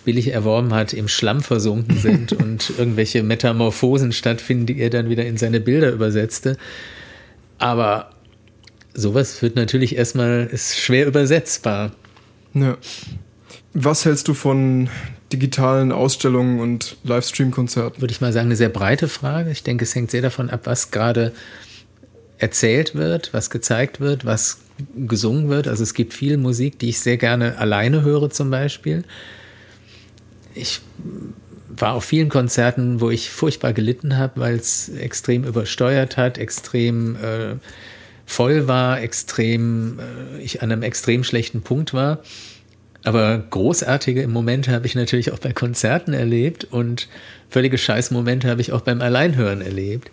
[0.03, 5.25] billig erworben hat, im Schlamm versunken sind und irgendwelche Metamorphosen stattfinden, die er dann wieder
[5.25, 6.57] in seine Bilder übersetzte.
[7.59, 8.09] Aber
[8.93, 11.93] sowas wird natürlich erstmal, ist schwer übersetzbar.
[12.53, 12.77] Ja.
[13.73, 14.89] Was hältst du von
[15.31, 18.01] digitalen Ausstellungen und Livestream-Konzerten?
[18.01, 19.51] Würde ich mal sagen, eine sehr breite Frage.
[19.51, 21.31] Ich denke, es hängt sehr davon ab, was gerade
[22.37, 24.59] erzählt wird, was gezeigt wird, was
[24.95, 25.67] gesungen wird.
[25.67, 29.03] Also es gibt viel Musik, die ich sehr gerne alleine höre zum Beispiel.
[30.53, 30.81] Ich
[31.69, 37.15] war auf vielen Konzerten, wo ich furchtbar gelitten habe, weil es extrem übersteuert hat, extrem
[37.15, 37.55] äh,
[38.25, 42.19] voll war, extrem, äh, ich an einem extrem schlechten Punkt war.
[43.05, 47.07] Aber großartige Momente habe ich natürlich auch bei Konzerten erlebt und
[47.49, 50.09] völlige Scheißmomente habe ich auch beim Alleinhören erlebt.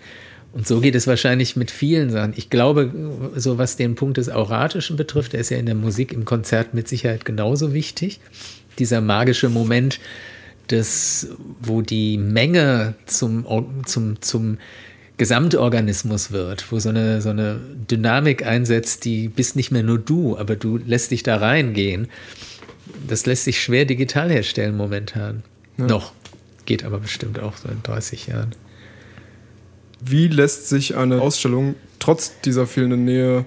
[0.53, 2.35] Und so geht es wahrscheinlich mit vielen Sachen.
[2.37, 2.93] Ich glaube,
[3.35, 6.75] so was den Punkt des Auratischen betrifft, der ist ja in der Musik im Konzert
[6.75, 8.21] mit Sicherheit genauso wichtig.
[8.79, 9.99] Dieser magische Moment,
[10.71, 11.29] des,
[11.61, 13.47] wo die Menge zum,
[13.87, 14.59] zum, zum
[15.17, 17.59] Gesamtorganismus wird, wo so eine, so eine
[17.91, 22.09] Dynamik einsetzt, die bist nicht mehr nur du, aber du lässt dich da reingehen
[23.07, 25.43] das lässt sich schwer digital herstellen momentan.
[25.79, 25.87] Ja.
[25.87, 26.13] Noch.
[26.65, 28.55] Geht aber bestimmt auch so in 30 Jahren.
[30.01, 33.45] Wie lässt sich eine Ausstellung trotz dieser fehlenden Nähe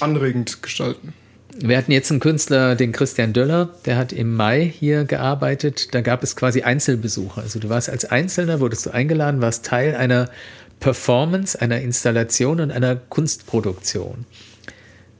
[0.00, 1.14] anregend gestalten?
[1.54, 5.94] Wir hatten jetzt einen Künstler, den Christian Döller, der hat im Mai hier gearbeitet.
[5.94, 7.42] Da gab es quasi Einzelbesucher.
[7.42, 10.30] Also du warst als Einzelner, wurdest du eingeladen, warst Teil einer
[10.80, 14.24] Performance, einer Installation und einer Kunstproduktion.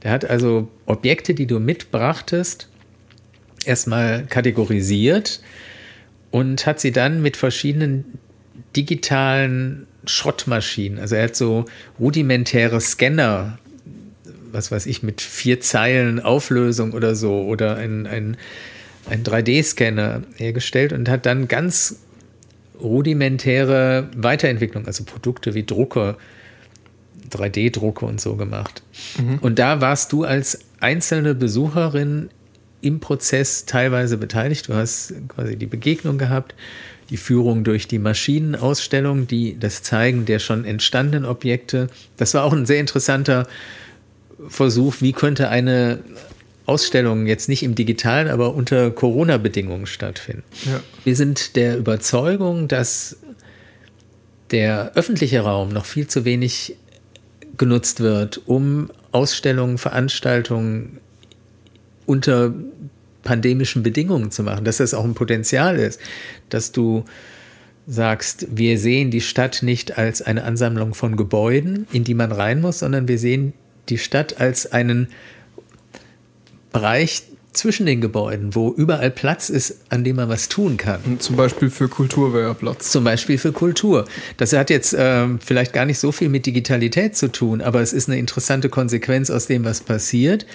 [0.02, 2.68] Der hat also Objekte, die du mitbrachtest,
[3.66, 5.40] erstmal kategorisiert
[6.30, 8.04] und hat sie dann mit verschiedenen
[8.76, 11.66] digitalen Schrottmaschinen, also er hat so
[12.00, 13.58] rudimentäre Scanner,
[14.50, 18.36] was weiß ich, mit vier Zeilen Auflösung oder so, oder ein, ein,
[19.08, 22.00] ein 3D-Scanner hergestellt und hat dann ganz
[22.80, 26.16] rudimentäre Weiterentwicklung, also Produkte wie Drucker,
[27.30, 28.82] 3D-Drucke und so gemacht.
[29.18, 29.38] Mhm.
[29.38, 32.28] Und da warst du als einzelne Besucherin
[32.82, 34.68] im Prozess teilweise beteiligt.
[34.68, 36.54] Du hast quasi die Begegnung gehabt,
[37.08, 41.88] die Führung durch die Maschinenausstellung, die das Zeigen der schon entstandenen Objekte.
[42.16, 43.46] Das war auch ein sehr interessanter
[44.48, 46.00] Versuch, wie könnte eine
[46.66, 50.44] Ausstellungen jetzt nicht im digitalen, aber unter Corona-Bedingungen stattfinden.
[50.64, 50.80] Ja.
[51.04, 53.16] Wir sind der Überzeugung, dass
[54.50, 56.76] der öffentliche Raum noch viel zu wenig
[57.56, 60.98] genutzt wird, um Ausstellungen, Veranstaltungen
[62.12, 62.52] unter
[63.22, 65.98] pandemischen Bedingungen zu machen, dass das auch ein Potenzial ist,
[66.50, 67.04] dass du
[67.86, 72.60] sagst, wir sehen die Stadt nicht als eine Ansammlung von Gebäuden, in die man rein
[72.60, 73.54] muss, sondern wir sehen
[73.88, 75.08] die Stadt als einen
[76.72, 77.22] Bereich
[77.52, 81.18] zwischen den Gebäuden, wo überall Platz ist, an dem man was tun kann.
[81.18, 82.90] Zum Beispiel für Kultur wäre Platz.
[82.90, 84.06] Zum Beispiel für Kultur.
[84.36, 87.92] Das hat jetzt äh, vielleicht gar nicht so viel mit Digitalität zu tun, aber es
[87.92, 90.46] ist eine interessante Konsequenz aus dem, was passiert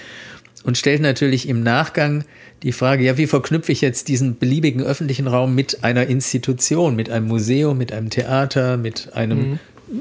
[0.64, 2.24] und stellt natürlich im Nachgang
[2.62, 7.10] die Frage, ja, wie verknüpfe ich jetzt diesen beliebigen öffentlichen Raum mit einer Institution, mit
[7.10, 9.58] einem Museum, mit einem Theater, mit einem mhm.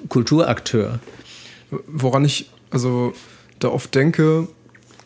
[0.10, 1.00] Kulturakteur?
[1.88, 3.14] Woran ich also
[3.60, 4.48] da oft denke,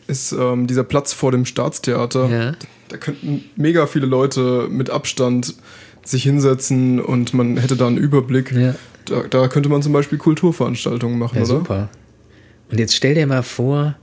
[0.06, 2.28] ist ähm, dieser Platz vor dem Staatstheater.
[2.28, 2.52] Ja.
[2.88, 5.54] Da könnten mega viele Leute mit Abstand
[6.04, 8.52] sich hinsetzen und man hätte da einen Überblick.
[8.52, 8.74] Ja.
[9.06, 11.58] Da, da, könnte man zum Beispiel Kulturveranstaltungen machen, ja, oder?
[11.58, 11.88] Super.
[12.70, 13.96] Und jetzt stell dir mal vor,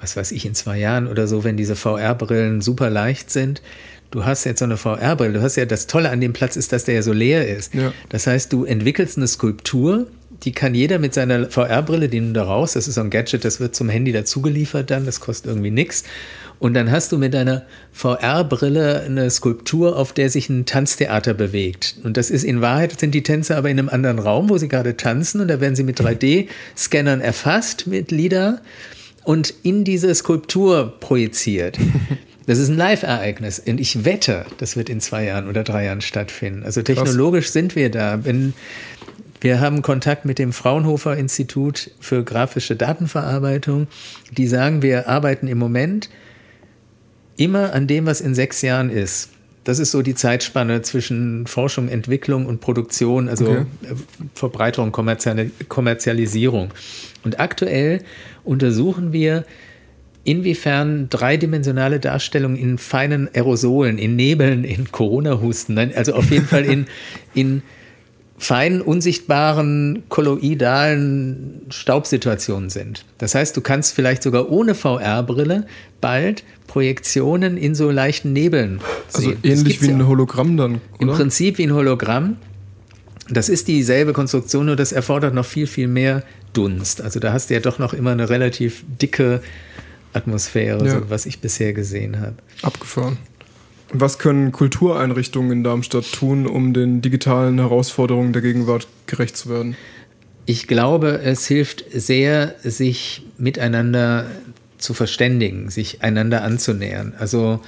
[0.00, 3.62] was weiß ich, in zwei Jahren oder so, wenn diese VR-Brillen super leicht sind.
[4.10, 5.34] Du hast jetzt so eine VR-Brille.
[5.34, 7.74] Du hast ja das Tolle an dem Platz ist, dass der ja so leer ist.
[7.74, 7.92] Ja.
[8.08, 10.08] Das heißt, du entwickelst eine Skulptur,
[10.42, 13.44] die kann jeder mit seiner VR-Brille, die du da raus, das ist so ein Gadget,
[13.44, 16.04] das wird zum Handy dazugeliefert dann, das kostet irgendwie nichts.
[16.58, 21.96] Und dann hast du mit deiner VR-Brille eine Skulptur, auf der sich ein Tanztheater bewegt.
[22.04, 24.68] Und das ist in Wahrheit, sind die Tänzer aber in einem anderen Raum, wo sie
[24.68, 28.60] gerade tanzen und da werden sie mit 3D-Scannern erfasst mit LIDAR
[29.30, 31.78] und in diese Skulptur projiziert.
[32.46, 36.00] Das ist ein Live-Ereignis und ich wette, das wird in zwei Jahren oder drei Jahren
[36.00, 36.64] stattfinden.
[36.64, 37.52] Also technologisch Krass.
[37.52, 38.24] sind wir da.
[38.24, 38.54] Wenn,
[39.40, 43.86] wir haben Kontakt mit dem Fraunhofer Institut für grafische Datenverarbeitung.
[44.32, 46.10] Die sagen, wir arbeiten im Moment
[47.36, 49.28] immer an dem, was in sechs Jahren ist.
[49.64, 53.64] Das ist so die Zeitspanne zwischen Forschung, Entwicklung und Produktion, also okay.
[54.34, 56.72] Verbreiterung, Kommerzialisierung.
[57.24, 58.02] Und aktuell
[58.44, 59.44] untersuchen wir,
[60.24, 66.86] inwiefern dreidimensionale Darstellungen in feinen Aerosolen, in Nebeln, in Corona-Husten, also auf jeden Fall in,
[67.34, 67.62] in
[68.40, 73.04] feinen, unsichtbaren, kolloidalen Staubsituationen sind.
[73.18, 75.66] Das heißt, du kannst vielleicht sogar ohne VR-Brille
[76.00, 78.80] bald Projektionen in so leichten Nebeln
[79.12, 79.38] also sehen.
[79.44, 81.00] Also ähnlich wie ein Hologramm dann, oder?
[81.00, 82.38] Im Prinzip wie ein Hologramm.
[83.28, 86.22] Das ist dieselbe Konstruktion, nur das erfordert noch viel, viel mehr
[86.54, 87.02] Dunst.
[87.02, 89.42] Also da hast du ja doch noch immer eine relativ dicke
[90.14, 90.92] Atmosphäre, ja.
[90.92, 92.36] so was ich bisher gesehen habe.
[92.62, 93.18] Abgefahren.
[93.92, 99.76] Was können Kultureinrichtungen in Darmstadt tun, um den digitalen Herausforderungen der Gegenwart gerecht zu werden?
[100.46, 104.26] Ich glaube, es hilft sehr, sich miteinander
[104.78, 107.14] zu verständigen, sich einander anzunähern.
[107.18, 107.60] Also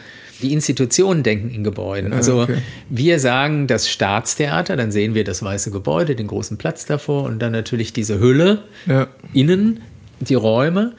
[0.43, 2.13] die Institutionen denken in Gebäuden.
[2.13, 2.59] Also okay.
[2.89, 7.39] wir sagen das Staatstheater, dann sehen wir das weiße Gebäude, den großen Platz davor und
[7.41, 9.07] dann natürlich diese Hülle ja.
[9.33, 9.81] innen,
[10.21, 10.95] die Räume.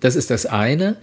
[0.00, 0.96] Das ist das eine.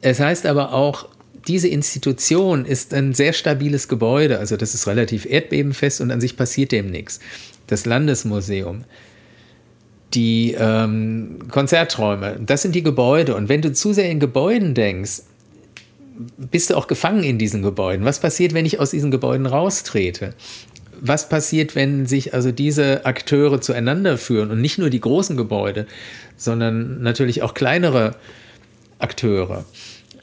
[0.00, 1.08] Es heißt aber auch
[1.48, 6.36] diese Institution ist ein sehr stabiles Gebäude, also das ist relativ erdbebenfest und an sich
[6.36, 7.20] passiert dem nichts.
[7.66, 8.84] Das Landesmuseum,
[10.14, 13.34] die ähm, Konzerträume, das sind die Gebäude.
[13.34, 15.22] Und wenn du zu sehr in Gebäuden denkst,
[16.36, 18.04] bist du auch gefangen in diesen Gebäuden.
[18.04, 20.34] Was passiert, wenn ich aus diesen Gebäuden raustrete?
[21.00, 25.86] Was passiert, wenn sich also diese Akteure zueinander führen und nicht nur die großen Gebäude,
[26.36, 28.14] sondern natürlich auch kleinere
[28.98, 29.64] Akteure?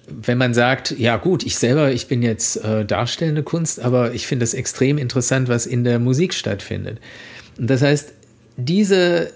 [0.09, 4.27] Wenn man sagt, ja gut, ich selber, ich bin jetzt äh, darstellende Kunst, aber ich
[4.27, 6.99] finde es extrem interessant, was in der Musik stattfindet.
[7.57, 8.13] Und das heißt,
[8.57, 9.31] diese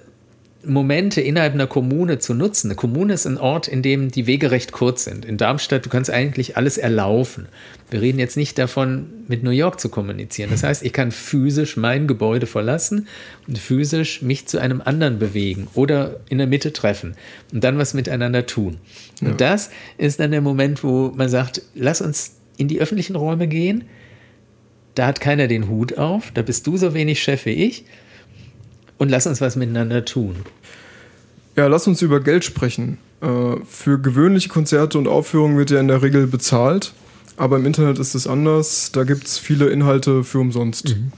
[0.66, 2.68] Momente innerhalb einer Kommune zu nutzen.
[2.68, 5.26] Eine Kommune ist ein Ort, in dem die Wege recht kurz sind.
[5.26, 7.48] In Darmstadt, du kannst eigentlich alles erlaufen.
[7.90, 10.52] Wir reden jetzt nicht davon, mit New York zu kommunizieren.
[10.52, 13.08] Das heißt, ich kann physisch mein Gebäude verlassen
[13.48, 17.16] und physisch mich zu einem anderen bewegen oder in der Mitte treffen
[17.52, 18.78] und dann was miteinander tun.
[19.22, 19.30] Ja.
[19.30, 23.48] Und das ist dann der Moment, wo man sagt, lass uns in die öffentlichen Räume
[23.48, 23.84] gehen.
[24.96, 27.86] Da hat keiner den Hut auf, da bist du so wenig Chef wie ich
[29.04, 30.38] und lass uns was miteinander tun.
[31.56, 32.98] Ja, lass uns über Geld sprechen.
[33.22, 36.94] Äh, für gewöhnliche Konzerte und Aufführungen wird ja in der Regel bezahlt,
[37.38, 38.92] aber im Internet ist es anders.
[38.92, 40.96] Da gibt es viele Inhalte für umsonst.
[40.96, 41.12] Mhm.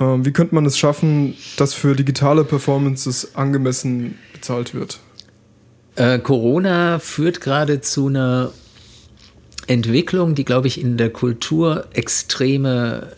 [0.00, 5.00] Ähm, wie könnte man es schaffen, dass für digitale Performances angemessen bezahlt wird?
[5.94, 8.52] Äh, Corona führt gerade zu einer
[9.66, 13.12] Entwicklung, die, glaube ich, in der Kultur extreme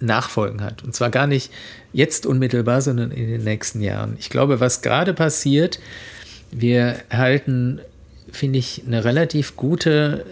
[0.00, 0.84] Nachfolgen hat.
[0.84, 1.50] Und zwar gar nicht
[1.96, 4.16] jetzt unmittelbar, sondern in den nächsten Jahren.
[4.18, 5.80] Ich glaube, was gerade passiert,
[6.50, 7.80] wir erhalten,
[8.30, 10.26] finde ich, eine relativ gute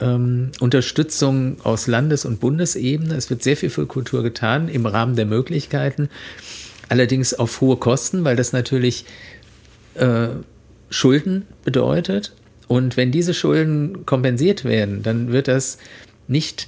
[0.00, 3.14] ähm, Unterstützung aus Landes- und Bundesebene.
[3.14, 6.08] Es wird sehr viel für Kultur getan im Rahmen der Möglichkeiten,
[6.88, 9.04] allerdings auf hohe Kosten, weil das natürlich
[9.94, 10.26] äh,
[10.90, 12.32] Schulden bedeutet.
[12.66, 15.78] Und wenn diese Schulden kompensiert werden, dann wird das
[16.26, 16.66] nicht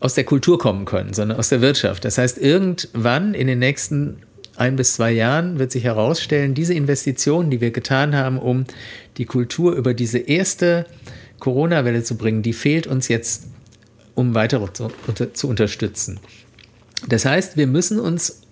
[0.00, 2.04] aus der Kultur kommen können, sondern aus der Wirtschaft.
[2.04, 4.22] Das heißt, irgendwann in den nächsten
[4.56, 8.64] ein bis zwei Jahren wird sich herausstellen, diese Investitionen, die wir getan haben, um
[9.16, 10.86] die Kultur über diese erste
[11.38, 13.44] Corona-Welle zu bringen, die fehlt uns jetzt,
[14.14, 16.20] um weitere zu, unter, zu unterstützen.
[17.08, 18.42] Das heißt, wir müssen uns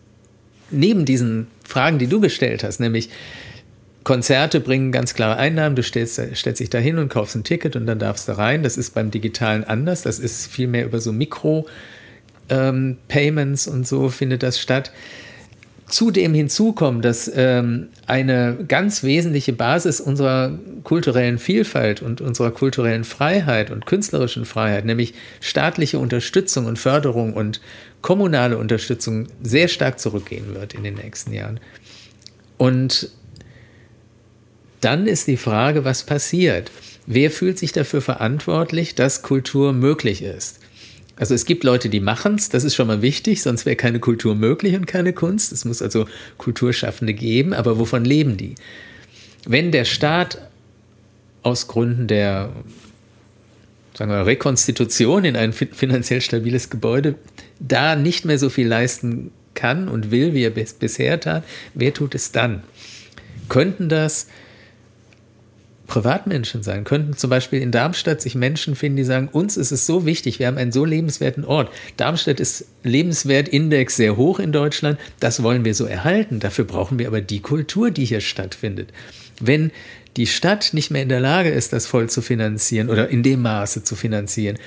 [0.71, 3.11] neben diesen Fragen, die du gestellt hast, nämlich
[4.05, 5.75] Konzerte bringen ganz klare Einnahmen.
[5.77, 8.63] Du stellst, stellst dich da hin und kaufst ein Ticket und dann darfst du rein.
[8.63, 10.03] Das ist beim Digitalen anders.
[10.03, 14.93] Das ist viel mehr über so Mikro-Payments ähm, und so findet das statt.
[15.89, 23.71] Zudem hinzukommt, dass ähm, eine ganz wesentliche Basis unserer kulturellen Vielfalt und unserer kulturellen Freiheit
[23.71, 27.63] und künstlerischen Freiheit, nämlich staatliche Unterstützung und Förderung und
[28.03, 31.59] kommunale Unterstützung, sehr stark zurückgehen wird in den nächsten Jahren.
[32.59, 33.11] Und
[34.81, 36.71] dann ist die Frage, was passiert?
[37.07, 40.61] Wer fühlt sich dafür verantwortlich, dass Kultur möglich ist?
[41.17, 43.99] Also es gibt Leute, die machen es, das ist schon mal wichtig, sonst wäre keine
[43.99, 45.51] Kultur möglich und keine Kunst.
[45.53, 48.55] Es muss also Kulturschaffende geben, aber wovon leben die?
[49.45, 50.49] Wenn der Staat
[51.43, 52.53] aus Gründen der
[53.99, 57.17] sagen wir, Rekonstitution in ein finanziell stabiles Gebäude
[57.59, 61.43] da nicht mehr so viel leisten kann und will, wie er bisher tat,
[61.75, 62.63] wer tut es dann?
[63.49, 64.29] Könnten das
[65.89, 69.87] Privatmenschen sein, könnten zum Beispiel in Darmstadt sich Menschen finden, die sagen, uns ist es
[69.87, 71.73] so wichtig, wir haben einen so lebenswerten Ort.
[71.97, 76.41] Darmstadt ist Lebenswertindex sehr hoch in Deutschland, das wollen wir so erhalten.
[76.41, 78.91] Dafür brauchen wir aber die Kultur, die hier stattfindet.
[79.41, 79.73] Wenn
[80.17, 83.41] die Stadt nicht mehr in der Lage ist, das voll zu finanzieren oder in dem
[83.41, 84.59] Maße zu finanzieren,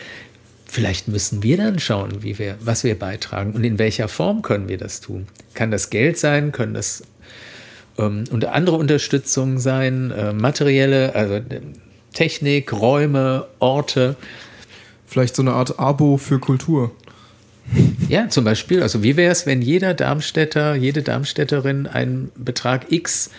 [0.65, 4.69] vielleicht müssen wir dann schauen, wie wir, was wir beitragen und in welcher Form können
[4.69, 5.27] wir das tun.
[5.53, 7.03] Kann das Geld sein, können das
[8.01, 11.61] ähm, und andere Unterstützung sein, äh, materielle, also äh,
[12.13, 14.15] Technik, Räume, Orte.
[15.05, 16.91] Vielleicht so eine Art Abo für Kultur.
[18.09, 23.29] Ja, zum Beispiel, also wie wäre es, wenn jeder Darmstädter, jede Darmstädterin einen Betrag X,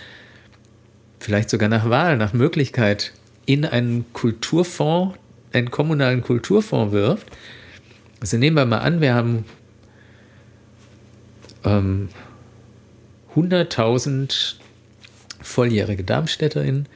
[1.18, 3.12] vielleicht sogar nach Wahl, nach Möglichkeit,
[3.44, 5.18] in einen Kulturfonds,
[5.53, 7.27] einen kommunalen Kulturfonds wirft?
[8.20, 9.44] Also nehmen wir mal an, wir haben
[11.64, 12.09] ähm,
[13.37, 14.55] 100.000
[15.40, 16.87] volljährige Darmstädterinnen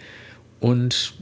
[0.60, 1.14] und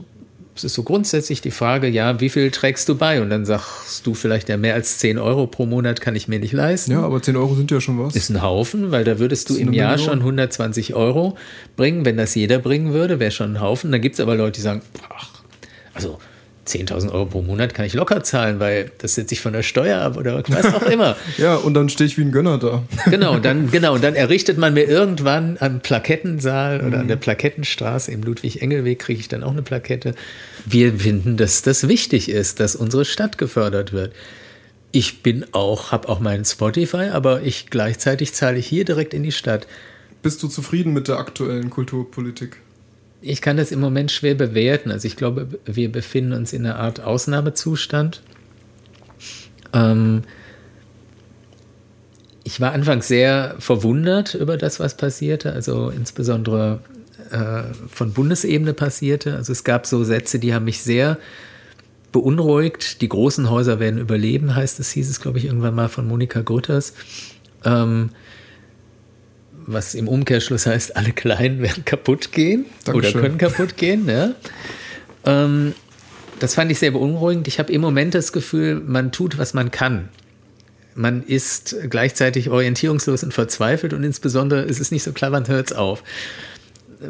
[0.55, 3.21] es ist so grundsätzlich die Frage, ja, wie viel trägst du bei?
[3.21, 6.39] Und dann sagst du vielleicht, ja, mehr als 10 Euro pro Monat kann ich mir
[6.39, 6.93] nicht leisten.
[6.93, 8.15] Ja, aber 10 Euro sind ja schon was.
[8.15, 10.11] Ist ein Haufen, weil da würdest du im Jahr Million.
[10.11, 11.37] schon 120 Euro
[11.75, 12.05] bringen.
[12.05, 13.91] Wenn das jeder bringen würde, wäre schon ein Haufen.
[13.91, 14.81] Dann gibt es aber Leute, die sagen,
[15.13, 15.27] ach,
[15.93, 16.19] also
[16.67, 20.01] 10.000 Euro pro Monat kann ich locker zahlen, weil das setze ich von der Steuer
[20.01, 21.15] ab oder was auch immer.
[21.37, 22.83] ja, und dann stehe ich wie ein Gönner da.
[23.09, 27.01] genau, dann, genau, und dann errichtet man mir irgendwann am Plakettensaal oder mhm.
[27.01, 30.15] an der Plakettenstraße im Ludwig-Engel-Weg kriege ich dann auch eine Plakette.
[30.65, 34.13] Wir finden, dass das wichtig ist, dass unsere Stadt gefördert wird.
[34.91, 39.23] Ich bin auch, habe auch meinen Spotify, aber ich gleichzeitig zahle ich hier direkt in
[39.23, 39.67] die Stadt.
[40.23, 42.57] Bist du zufrieden mit der aktuellen Kulturpolitik?
[43.25, 44.91] Ich kann das im Moment schwer bewerten.
[44.91, 48.21] Also ich glaube, wir befinden uns in einer Art Ausnahmezustand.
[49.73, 50.21] Ähm,
[52.43, 56.81] ich war anfangs sehr verwundert über das, was passierte, also insbesondere
[57.31, 59.35] äh, von Bundesebene passierte.
[59.35, 61.17] Also es gab so Sätze, die haben mich sehr
[62.11, 63.01] beunruhigt.
[63.01, 66.41] Die großen Häuser werden überleben, heißt es, hieß es, glaube ich, irgendwann mal von Monika
[66.41, 66.93] Grütters.
[67.63, 68.11] Ähm,
[69.67, 73.13] was im Umkehrschluss heißt, alle Kleinen werden kaputt gehen Dankeschön.
[73.13, 74.07] oder können kaputt gehen.
[74.07, 74.31] Ja.
[75.25, 75.73] Ähm,
[76.39, 77.47] das fand ich sehr beunruhigend.
[77.47, 80.09] Ich habe im Moment das Gefühl, man tut, was man kann.
[80.93, 85.71] Man ist gleichzeitig orientierungslos und verzweifelt und insbesondere ist es nicht so klar, wann hört
[85.71, 86.03] es auf.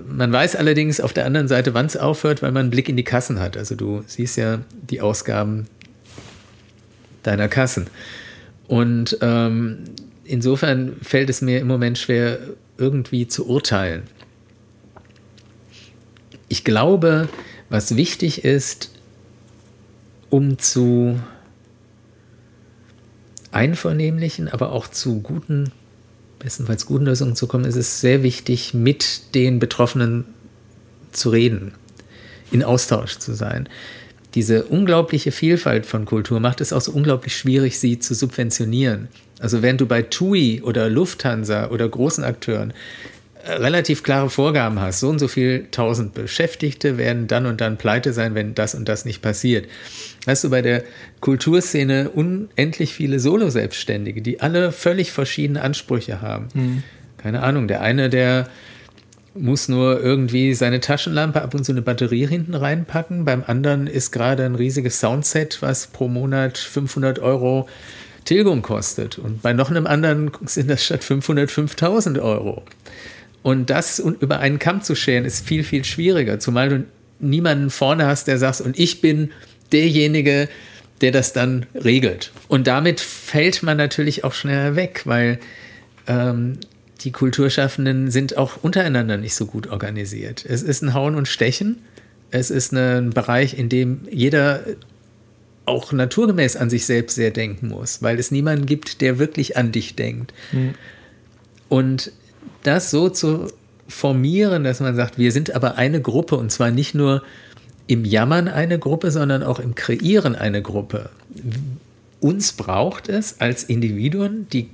[0.08, 2.98] Man weiß allerdings auf der anderen Seite, wann es aufhört, weil man einen Blick in
[2.98, 3.58] die Kassen hat.
[3.58, 5.68] Also du siehst ja die Ausgaben
[7.22, 7.88] deiner Kassen.
[8.68, 9.84] Und ähm,
[10.26, 12.40] insofern fällt es mir im Moment schwer,
[12.78, 14.04] irgendwie zu urteilen.
[16.50, 17.30] Ich glaube,
[17.70, 18.92] was wichtig ist,
[20.30, 21.20] um zu
[23.52, 25.72] einvernehmlichen, aber auch zu guten,
[26.40, 30.26] bestenfalls guten Lösungen zu kommen, ist es sehr wichtig, mit den Betroffenen
[31.12, 31.74] zu reden,
[32.52, 33.70] in Austausch zu sein.
[34.36, 39.08] Diese unglaubliche Vielfalt von Kultur macht es auch so unglaublich schwierig, sie zu subventionieren.
[39.40, 42.74] Also während du bei TUI oder Lufthansa oder großen Akteuren
[43.46, 47.78] äh, relativ klare Vorgaben hast, so und so viel tausend Beschäftigte werden dann und dann
[47.78, 49.68] pleite sein, wenn das und das nicht passiert.
[50.28, 50.84] Hast du bei der
[51.22, 56.48] Kulturszene unendlich viele Solo-Selbstständige, die alle völlig verschiedene Ansprüche haben.
[56.54, 56.84] Mhm.
[57.18, 58.50] Keine Ahnung, der eine, der
[59.38, 63.26] muss nur irgendwie seine Taschenlampe ab und zu eine Batterie hinten reinpacken.
[63.26, 67.68] Beim anderen ist gerade ein riesiges Soundset, was pro Monat 500 Euro
[68.24, 69.18] Tilgung kostet.
[69.20, 72.64] Und bei noch einem anderen sind das statt 500 5000 Euro.
[73.44, 76.86] Und das über einen Kamm zu scheren, ist viel, viel schwieriger, zumal du
[77.20, 79.32] niemanden vorne hast, der sagt, und ich bin
[79.72, 80.50] derjenige,
[81.02, 82.32] der das dann regelt.
[82.48, 85.40] Und damit fällt man natürlich auch schneller weg, weil
[86.08, 86.58] ähm,
[87.06, 90.44] die Kulturschaffenden sind auch untereinander nicht so gut organisiert.
[90.48, 91.78] Es ist ein Hauen und Stechen.
[92.32, 94.62] Es ist ein Bereich, in dem jeder
[95.66, 99.72] auch naturgemäß an sich selbst sehr denken muss, weil es niemanden gibt, der wirklich an
[99.72, 100.34] dich denkt.
[100.52, 100.74] Mhm.
[101.70, 102.12] Und
[102.64, 103.52] das so zu
[103.88, 107.24] formieren, dass man sagt, wir sind aber eine Gruppe und zwar nicht nur
[107.88, 111.12] im Jammern eine Gruppe, sondern auch im Kreieren eine Gruppe.
[112.20, 114.70] Uns braucht es als Individuen, die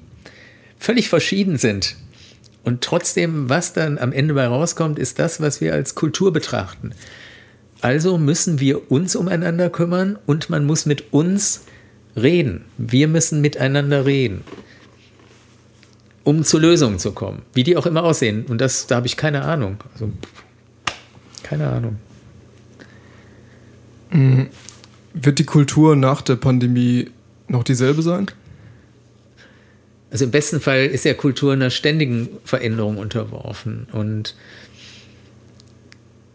[0.80, 1.96] völlig verschieden sind.
[2.64, 6.94] Und trotzdem, was dann am Ende bei rauskommt, ist das, was wir als Kultur betrachten.
[7.82, 11.64] Also müssen wir uns umeinander kümmern und man muss mit uns
[12.16, 12.66] reden.
[12.78, 14.44] Wir müssen miteinander reden,
[16.24, 18.46] um zu Lösungen zu kommen, wie die auch immer aussehen.
[18.46, 19.78] Und das, da habe ich keine Ahnung.
[19.94, 20.12] Also,
[21.42, 21.96] keine Ahnung.
[24.12, 24.50] Mhm.
[25.14, 27.10] Wird die Kultur nach der Pandemie
[27.48, 28.28] noch dieselbe sein?
[30.12, 33.88] Also im besten Fall ist ja Kultur einer ständigen Veränderung unterworfen.
[33.94, 34.36] Und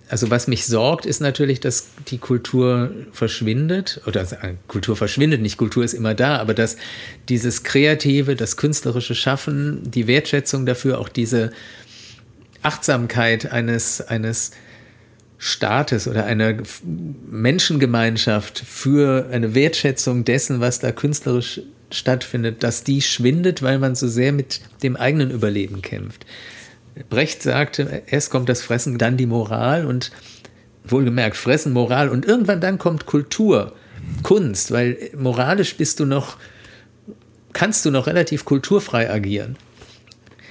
[0.08, 4.00] also was mich sorgt, ist natürlich, dass die Kultur verschwindet.
[4.06, 6.76] Oder äh, Kultur verschwindet, nicht Kultur ist immer da, aber dass
[7.28, 11.52] dieses Kreative, das künstlerische Schaffen, die Wertschätzung dafür, auch diese
[12.62, 14.52] Achtsamkeit eines, eines
[15.38, 16.54] Staates oder einer
[17.30, 21.60] Menschengemeinschaft für eine Wertschätzung dessen, was da künstlerisch
[21.91, 26.26] stattfindet, dass die schwindet, weil man so sehr mit dem eigenen Überleben kämpft.
[27.11, 30.12] Brecht sagte, erst kommt das Fressen, dann die Moral und
[30.84, 33.72] wohlgemerkt Fressen, Moral und irgendwann dann kommt Kultur,
[34.22, 36.37] Kunst, weil moralisch bist du noch,
[37.53, 39.57] kannst du noch relativ kulturfrei agieren.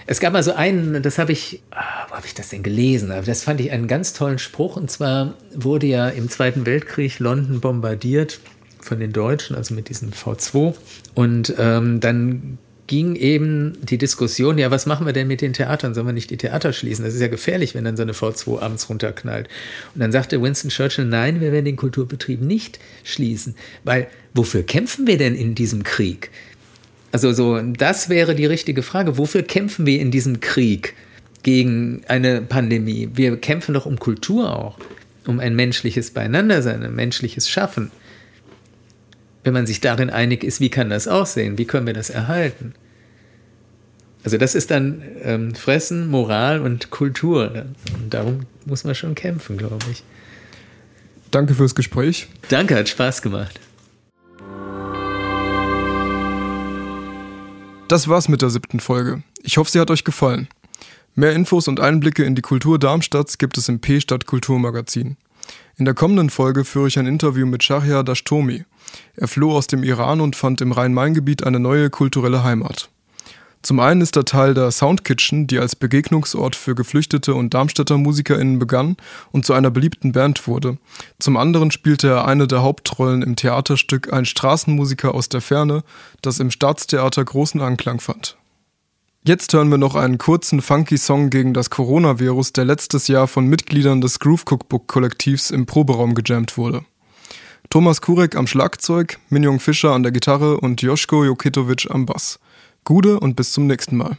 [0.08, 3.12] Es gab mal so einen, das habe ich, ah, wo habe ich das denn gelesen?
[3.26, 4.76] Das fand ich einen ganz tollen Spruch.
[4.76, 8.40] Und zwar wurde ja im Zweiten Weltkrieg London bombardiert
[8.86, 10.76] von den Deutschen, also mit diesen V2.
[11.14, 12.58] Und ähm, dann
[12.88, 15.94] ging eben die Diskussion, ja, was machen wir denn mit den Theatern?
[15.94, 17.04] Sollen wir nicht die Theater schließen?
[17.04, 19.48] Das ist ja gefährlich, wenn dann so eine V2 abends runterknallt.
[19.94, 25.08] Und dann sagte Winston Churchill, nein, wir werden den Kulturbetrieb nicht schließen, weil wofür kämpfen
[25.08, 26.30] wir denn in diesem Krieg?
[27.12, 29.18] Also so, das wäre die richtige Frage.
[29.18, 30.96] Wofür kämpfen wir in diesem Krieg
[31.44, 33.10] gegen eine Pandemie?
[33.14, 34.78] Wir kämpfen doch um Kultur auch,
[35.26, 37.90] um ein menschliches Beieinandersein, ein menschliches Schaffen.
[39.46, 41.60] Wenn man sich darin einig ist, wie kann das aussehen?
[41.60, 42.74] Wie können wir das erhalten?
[44.24, 47.66] Also das ist dann ähm, Fressen, Moral und Kultur.
[47.94, 50.04] Und darum muss man schon kämpfen, glaube ich.
[51.30, 52.28] Danke fürs Gespräch.
[52.50, 53.60] Danke, hat Spaß gemacht.
[57.88, 59.22] Das war's mit der siebten Folge.
[59.44, 60.48] Ich hoffe, sie hat euch gefallen.
[61.14, 65.18] Mehr Infos und Einblicke in die Kultur Darmstadts gibt es im P-Stadt Kulturmagazin.
[65.78, 68.66] In der kommenden Folge führe ich ein Interview mit Shahya Dashtomi.
[69.16, 72.90] Er floh aus dem Iran und fand im Rhein-Main-Gebiet eine neue kulturelle Heimat.
[73.66, 77.98] Zum einen ist er Teil der Sound Kitchen, die als Begegnungsort für Geflüchtete und Darmstädter
[77.98, 78.96] MusikerInnen begann
[79.32, 80.78] und zu einer beliebten Band wurde.
[81.18, 85.84] Zum anderen spielte er eine der Hauptrollen im Theaterstück Ein Straßenmusiker aus der Ferne,
[86.22, 88.38] das im Staatstheater großen Anklang fand.
[89.24, 93.48] Jetzt hören wir noch einen kurzen funky Song gegen das Coronavirus, der letztes Jahr von
[93.48, 96.86] Mitgliedern des Groove Cookbook Kollektivs im Proberaum gejammt wurde.
[97.70, 102.40] Thomas Kurek am Schlagzeug, Minjong Fischer an der Gitarre und Joschko Jokitovic am Bass.
[102.84, 104.18] Gude und bis zum nächsten Mal.